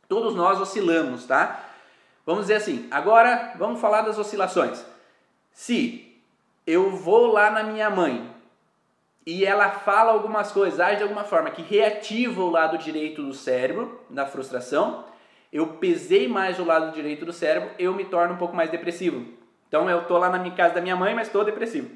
[0.08, 1.60] Todos nós oscilamos, tá?
[2.26, 4.84] Vamos dizer assim, agora vamos falar das oscilações.
[5.52, 6.20] Se
[6.66, 8.30] eu vou lá na minha mãe
[9.26, 13.32] e ela fala algumas coisas, age de alguma forma que reativa o lado direito do
[13.32, 15.04] cérebro, da frustração,
[15.52, 19.24] eu pesei mais o lado direito do cérebro, eu me torno um pouco mais depressivo.
[19.68, 21.90] Então eu tô lá na minha casa da minha mãe, mas estou depressivo.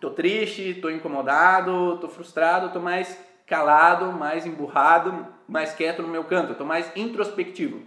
[0.00, 6.24] Tô triste, tô incomodado, tô frustrado, tô mais calado, mais emburrado, mais quieto no meu
[6.24, 7.82] canto, tô mais introspectivo,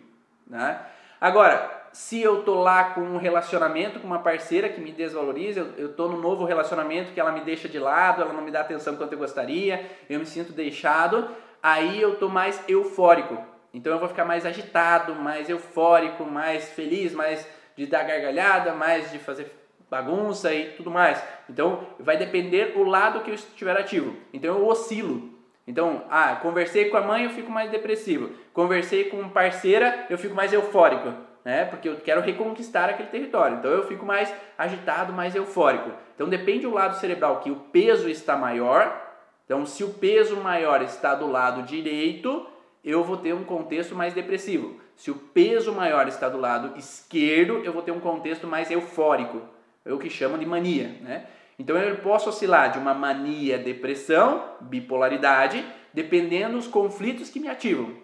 [0.45, 0.79] né?
[1.19, 5.73] Agora, se eu tô lá com um relacionamento com uma parceira que me desvaloriza, eu,
[5.77, 8.61] eu tô num novo relacionamento que ela me deixa de lado, ela não me dá
[8.61, 11.29] atenção quanto eu gostaria, eu me sinto deixado,
[11.61, 13.37] aí eu tô mais eufórico.
[13.73, 19.11] Então eu vou ficar mais agitado, mais eufórico, mais feliz, mais de dar gargalhada, mais
[19.11, 19.62] de fazer
[19.93, 21.23] bagunça e tudo mais.
[21.47, 24.15] Então, vai depender o lado que eu estiver ativo.
[24.33, 25.29] Então, eu oscilo.
[25.67, 28.31] Então, ah, conversei com a mãe, eu fico mais depressivo.
[28.53, 31.13] Conversei com parceira, eu fico mais eufórico,
[31.45, 31.65] né?
[31.65, 33.57] Porque eu quero reconquistar aquele território.
[33.57, 35.91] Então, eu fico mais agitado, mais eufórico.
[36.15, 38.99] Então, depende do lado cerebral que o peso está maior.
[39.45, 42.47] Então, se o peso maior está do lado direito,
[42.83, 44.81] eu vou ter um contexto mais depressivo.
[44.95, 49.52] Se o peso maior está do lado esquerdo, eu vou ter um contexto mais eufórico
[49.85, 51.25] é o que chamam de mania, né?
[51.57, 55.63] Então eu posso oscilar de uma mania, depressão, bipolaridade,
[55.93, 57.95] dependendo dos conflitos que me ativam.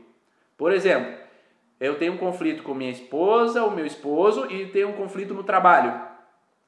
[0.57, 1.13] Por exemplo,
[1.79, 5.43] eu tenho um conflito com minha esposa ou meu esposo e tenho um conflito no
[5.43, 5.99] trabalho,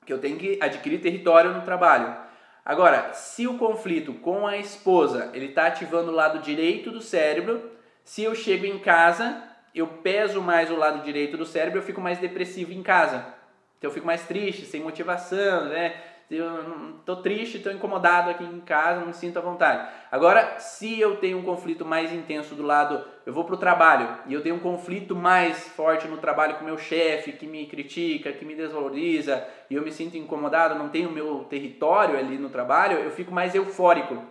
[0.05, 2.16] que eu tenho que adquirir território no trabalho.
[2.64, 7.72] Agora, se o conflito com a esposa ele está ativando o lado direito do cérebro,
[8.03, 9.43] se eu chego em casa,
[9.74, 13.41] eu peso mais o lado direito do cérebro, eu fico mais depressivo em casa.
[13.82, 15.96] Então eu fico mais triste, sem motivação, né?
[16.30, 19.90] Eu tô triste, tô incomodado aqui em casa, não me sinto à vontade.
[20.12, 24.36] Agora, se eu tenho um conflito mais intenso do lado, eu vou pro trabalho e
[24.36, 28.46] eu tenho um conflito mais forte no trabalho com meu chefe, que me critica, que
[28.46, 33.10] me desvaloriza, e eu me sinto incomodado, não tenho meu território ali no trabalho, eu
[33.10, 34.24] fico mais eufórico.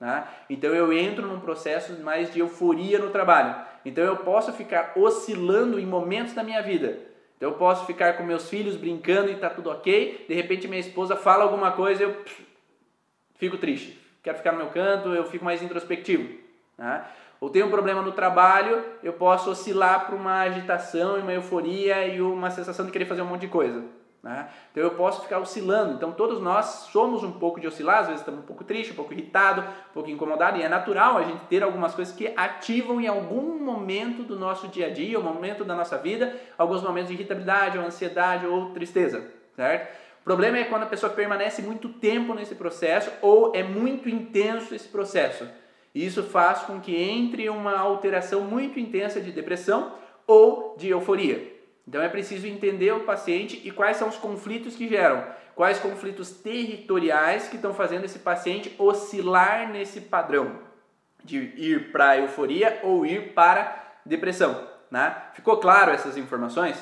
[0.00, 0.26] Né?
[0.50, 3.54] Então eu entro num processo mais de euforia no trabalho.
[3.84, 7.08] Então eu posso ficar oscilando em momentos da minha vida
[7.40, 10.26] então eu posso ficar com meus filhos brincando e tá tudo ok.
[10.28, 12.22] De repente minha esposa fala alguma coisa e eu
[13.36, 13.98] fico triste.
[14.22, 16.38] Quero ficar no meu canto, eu fico mais introspectivo.
[16.76, 17.10] Tá?
[17.40, 22.20] Ou tenho um problema no trabalho, eu posso oscilar para uma agitação, uma euforia e
[22.20, 23.82] uma sensação de querer fazer um monte de coisa.
[24.22, 24.50] Né?
[24.70, 25.94] Então eu posso ficar oscilando.
[25.94, 28.96] Então todos nós somos um pouco de oscilar, às vezes estamos um pouco triste, um
[28.96, 33.00] pouco irritado, um pouco incomodado, e é natural a gente ter algumas coisas que ativam
[33.00, 37.08] em algum momento do nosso dia a dia, um momento da nossa vida, alguns momentos
[37.08, 39.98] de irritabilidade, ou ansiedade, ou tristeza, certo?
[40.20, 44.74] O problema é quando a pessoa permanece muito tempo nesse processo ou é muito intenso
[44.74, 45.48] esse processo.
[45.94, 49.94] Isso faz com que entre uma alteração muito intensa de depressão
[50.26, 51.59] ou de euforia.
[51.90, 55.26] Então é preciso entender o paciente e quais são os conflitos que geram,
[55.56, 60.60] quais conflitos territoriais que estão fazendo esse paciente oscilar nesse padrão
[61.24, 64.68] de ir para euforia ou ir para depressão.
[64.88, 65.16] Né?
[65.34, 66.76] Ficou claro essas informações?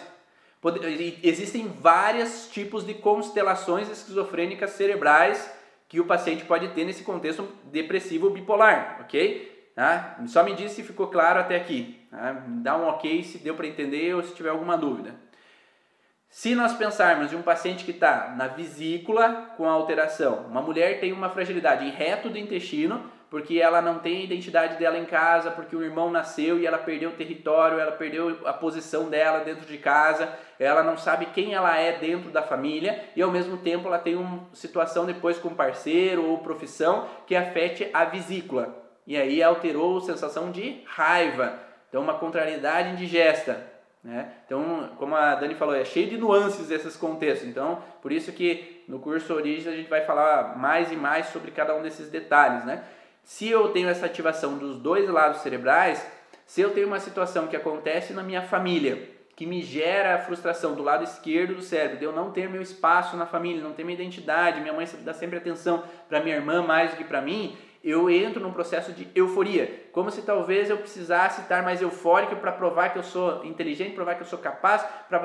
[1.22, 5.50] Existem vários tipos de constelações esquizofrênicas cerebrais
[5.88, 9.57] que o paciente pode ter nesse contexto depressivo bipolar, ok?
[9.78, 10.16] Tá?
[10.26, 12.04] Só me diz se ficou claro até aqui.
[12.10, 12.42] Tá?
[12.48, 15.14] Dá um ok se deu para entender ou se tiver alguma dúvida.
[16.28, 21.12] Se nós pensarmos em um paciente que está na vesícula com alteração, uma mulher tem
[21.12, 25.52] uma fragilidade em reto do intestino, porque ela não tem a identidade dela em casa,
[25.52, 29.64] porque o irmão nasceu e ela perdeu o território, ela perdeu a posição dela dentro
[29.64, 33.86] de casa, ela não sabe quem ela é dentro da família e ao mesmo tempo
[33.86, 38.87] ela tem uma situação depois com parceiro ou profissão que afete a vesícula.
[39.08, 43.66] E aí alterou a sensação de raiva, então uma contrariedade indigesta.
[44.04, 44.30] Né?
[44.44, 47.48] Então, como a Dani falou, é cheio de nuances esses contextos.
[47.48, 51.50] Então, por isso que no curso Origens a gente vai falar mais e mais sobre
[51.50, 52.66] cada um desses detalhes.
[52.66, 52.84] Né?
[53.24, 56.06] Se eu tenho essa ativação dos dois lados cerebrais,
[56.44, 60.74] se eu tenho uma situação que acontece na minha família, que me gera a frustração
[60.74, 63.84] do lado esquerdo do cérebro, de eu não ter meu espaço na família, não ter
[63.84, 67.56] minha identidade, minha mãe dá sempre atenção para minha irmã mais do que para mim,
[67.82, 72.52] eu entro num processo de euforia, como se talvez eu precisasse estar mais eufórico para
[72.52, 75.20] provar que eu sou inteligente, provar que eu sou capaz, para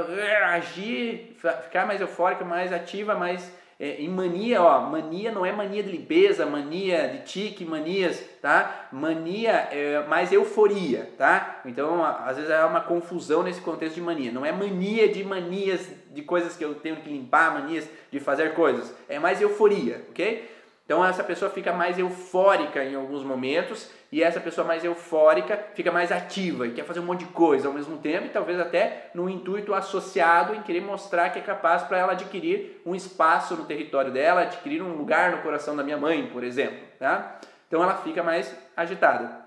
[0.53, 5.81] agir, ficar mais eufórico, mais ativa, mais é, em mania, ó, mania não é mania
[5.81, 8.87] de limpeza, mania de tique, manias, tá?
[8.91, 11.59] Mania é mais euforia, tá?
[11.65, 14.31] Então, às vezes é uma confusão nesse contexto de mania.
[14.31, 18.53] Não é mania de manias de coisas que eu tenho que limpar, manias de fazer
[18.53, 18.95] coisas.
[19.09, 20.49] É mais euforia, ok?
[20.85, 25.91] Então essa pessoa fica mais eufórica em alguns momentos e essa pessoa mais eufórica fica
[25.91, 29.09] mais ativa e quer fazer um monte de coisa ao mesmo tempo e talvez até
[29.13, 33.63] no intuito associado em querer mostrar que é capaz para ela adquirir um espaço no
[33.63, 37.39] território dela, adquirir um lugar no coração da minha mãe, por exemplo, tá?
[37.67, 39.41] Então ela fica mais agitada.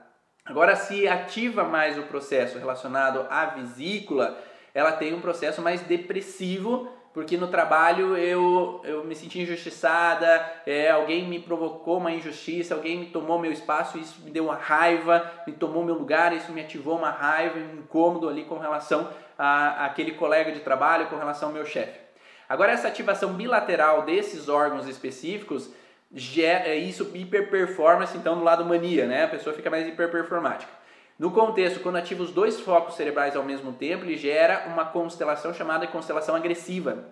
[0.45, 4.39] Agora se ativa mais o processo relacionado à vesícula,
[4.73, 10.91] ela tem um processo mais depressivo porque no trabalho eu, eu me senti injustiçada, é,
[10.91, 15.33] alguém me provocou uma injustiça, alguém me tomou meu espaço, isso me deu uma raiva,
[15.47, 19.09] me tomou meu lugar, isso me ativou uma raiva, um incômodo ali com relação
[19.39, 21.99] a, aquele colega de trabalho, com relação ao meu chefe.
[22.47, 25.73] Agora essa ativação bilateral desses órgãos específicos
[26.13, 29.25] gera é isso hiperperformance então do lado mania, né?
[29.25, 30.71] A pessoa fica mais hiperperformática.
[31.19, 35.55] No contexto, quando ativa os dois focos cerebrais ao mesmo tempo, ele gera uma constelação
[35.55, 37.05] chamada constelação agressiva.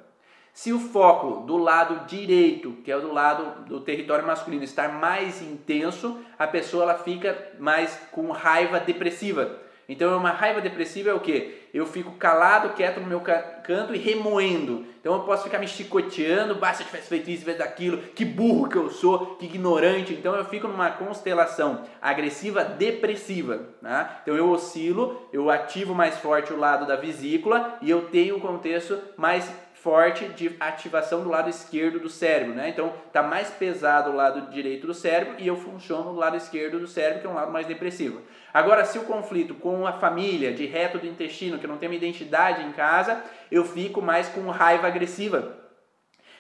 [0.53, 4.89] Se o foco do lado direito, que é o do lado do território masculino, estar
[4.93, 9.59] mais intenso, a pessoa ela fica mais com raiva depressiva.
[9.89, 11.64] Então, uma raiva depressiva é o que?
[11.75, 14.87] Eu fico calado, quieto no meu canto e remoendo.
[15.01, 18.69] Então, eu posso ficar me chicoteando, basta eu tivesse feito isso, feito aquilo, que burro
[18.69, 20.15] que eu sou, que ignorante.
[20.15, 23.71] Então, eu fico numa constelação agressiva depressiva.
[23.83, 24.09] Né?
[24.23, 28.41] Então, eu oscilo, eu ativo mais forte o lado da vesícula e eu tenho um
[28.41, 29.51] contexto mais
[29.85, 32.71] forte de ativação do lado esquerdo do cérebro, né?
[32.71, 36.81] Então tá mais pesado o lado direito do cérebro e eu funciono do lado esquerdo
[36.81, 38.23] do cérebro, que é um lado mais depressivo.
[38.55, 41.91] Agora, se o conflito com a família, de reto do intestino, que eu não tenho
[41.91, 45.57] uma identidade em casa, eu fico mais com raiva agressiva.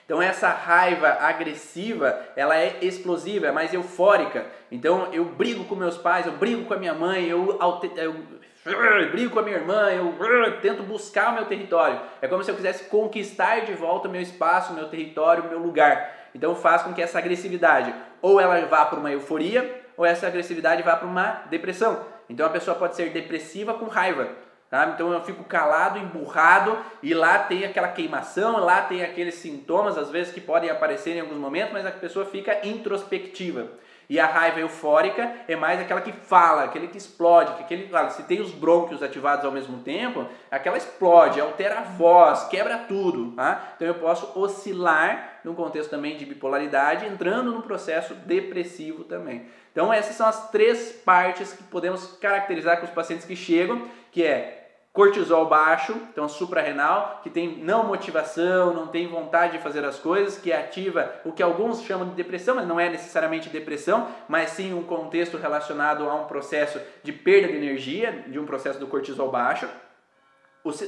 [0.05, 4.47] Então essa raiva agressiva, ela é explosiva, é mais eufórica.
[4.71, 7.59] Então eu brigo com meus pais, eu brigo com a minha mãe, eu,
[7.97, 10.15] eu brigo com a minha irmã, eu
[10.61, 12.01] tento buscar o meu território.
[12.23, 16.29] É como se eu quisesse conquistar de volta meu espaço, meu território, meu lugar.
[16.33, 17.93] Então faz com que essa agressividade
[18.23, 22.05] ou ela vá para uma euforia ou essa agressividade vá para uma depressão.
[22.29, 24.29] Então a pessoa pode ser depressiva com raiva.
[24.71, 24.91] Tá?
[24.95, 30.11] Então eu fico calado, emburrado e lá tem aquela queimação, lá tem aqueles sintomas às
[30.11, 33.69] vezes que podem aparecer em alguns momentos, mas a pessoa fica introspectiva.
[34.09, 38.11] E a raiva eufórica é mais aquela que fala, aquele que explode, que aquele, claro,
[38.11, 43.33] se tem os brônquios ativados ao mesmo tempo, aquela explode, altera a voz, quebra tudo,
[43.33, 43.73] tá?
[43.77, 49.47] Então eu posso oscilar num contexto também de bipolaridade, entrando num processo depressivo também.
[49.73, 54.23] Então essas são as três partes que podemos caracterizar com os pacientes que chegam, que
[54.23, 54.64] é
[54.95, 60.39] cortisol baixo, então suprarrenal, que tem não motivação, não tem vontade de fazer as coisas,
[60.39, 64.73] que ativa o que alguns chamam de depressão, mas não é necessariamente depressão, mas sim
[64.73, 69.33] um contexto relacionado a um processo de perda de energia, de um processo do cortisol
[69.33, 69.69] baixo.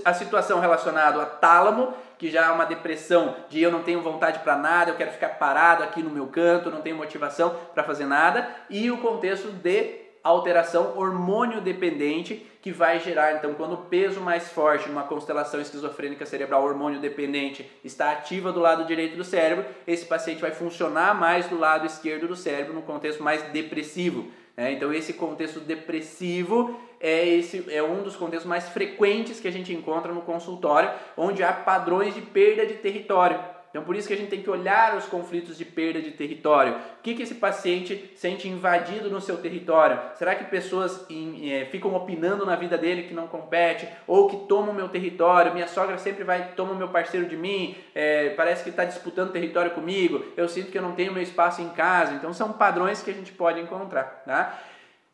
[0.04, 4.38] A situação relacionada a tálamo, que já é uma depressão de eu não tenho vontade
[4.38, 8.06] para nada, eu quero ficar parado aqui no meu canto, não tenho motivação para fazer
[8.06, 14.20] nada, e o contexto de alteração hormônio dependente que vai gerar, então, quando o peso
[14.20, 19.64] mais forte numa constelação esquizofrênica cerebral hormônio dependente está ativa do lado direito do cérebro,
[19.86, 24.26] esse paciente vai funcionar mais do lado esquerdo do cérebro no contexto mais depressivo.
[24.56, 24.72] Né?
[24.72, 29.72] Então, esse contexto depressivo é, esse, é um dos contextos mais frequentes que a gente
[29.72, 33.38] encontra no consultório, onde há padrões de perda de território.
[33.70, 36.74] Então por isso que a gente tem que olhar os conflitos de perda de território.
[36.74, 40.00] O que, que esse paciente sente invadido no seu território?
[40.14, 43.86] Será que pessoas em, é, ficam opinando na vida dele que não compete?
[44.06, 45.52] Ou que tomam meu território?
[45.52, 49.32] Minha sogra sempre vai toma o meu parceiro de mim, é, parece que está disputando
[49.32, 52.14] território comigo, eu sinto que eu não tenho meu espaço em casa.
[52.14, 54.22] Então são padrões que a gente pode encontrar.
[54.26, 54.58] Tá?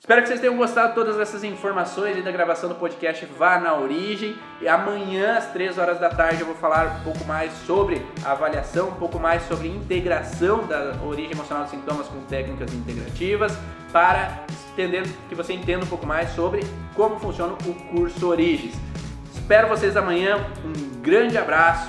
[0.03, 3.77] Espero que vocês tenham gostado de todas essas informações da gravação do podcast Vá na
[3.77, 4.37] Origem.
[4.61, 8.89] E amanhã, às 3 horas da tarde, eu vou falar um pouco mais sobre avaliação,
[8.89, 13.57] um pouco mais sobre integração da origem emocional dos sintomas com técnicas integrativas,
[13.93, 18.75] para entender, que você entenda um pouco mais sobre como funciona o curso Origens.
[19.33, 20.45] Espero vocês amanhã.
[20.65, 21.89] Um grande abraço.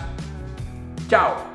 [1.10, 1.53] Tchau!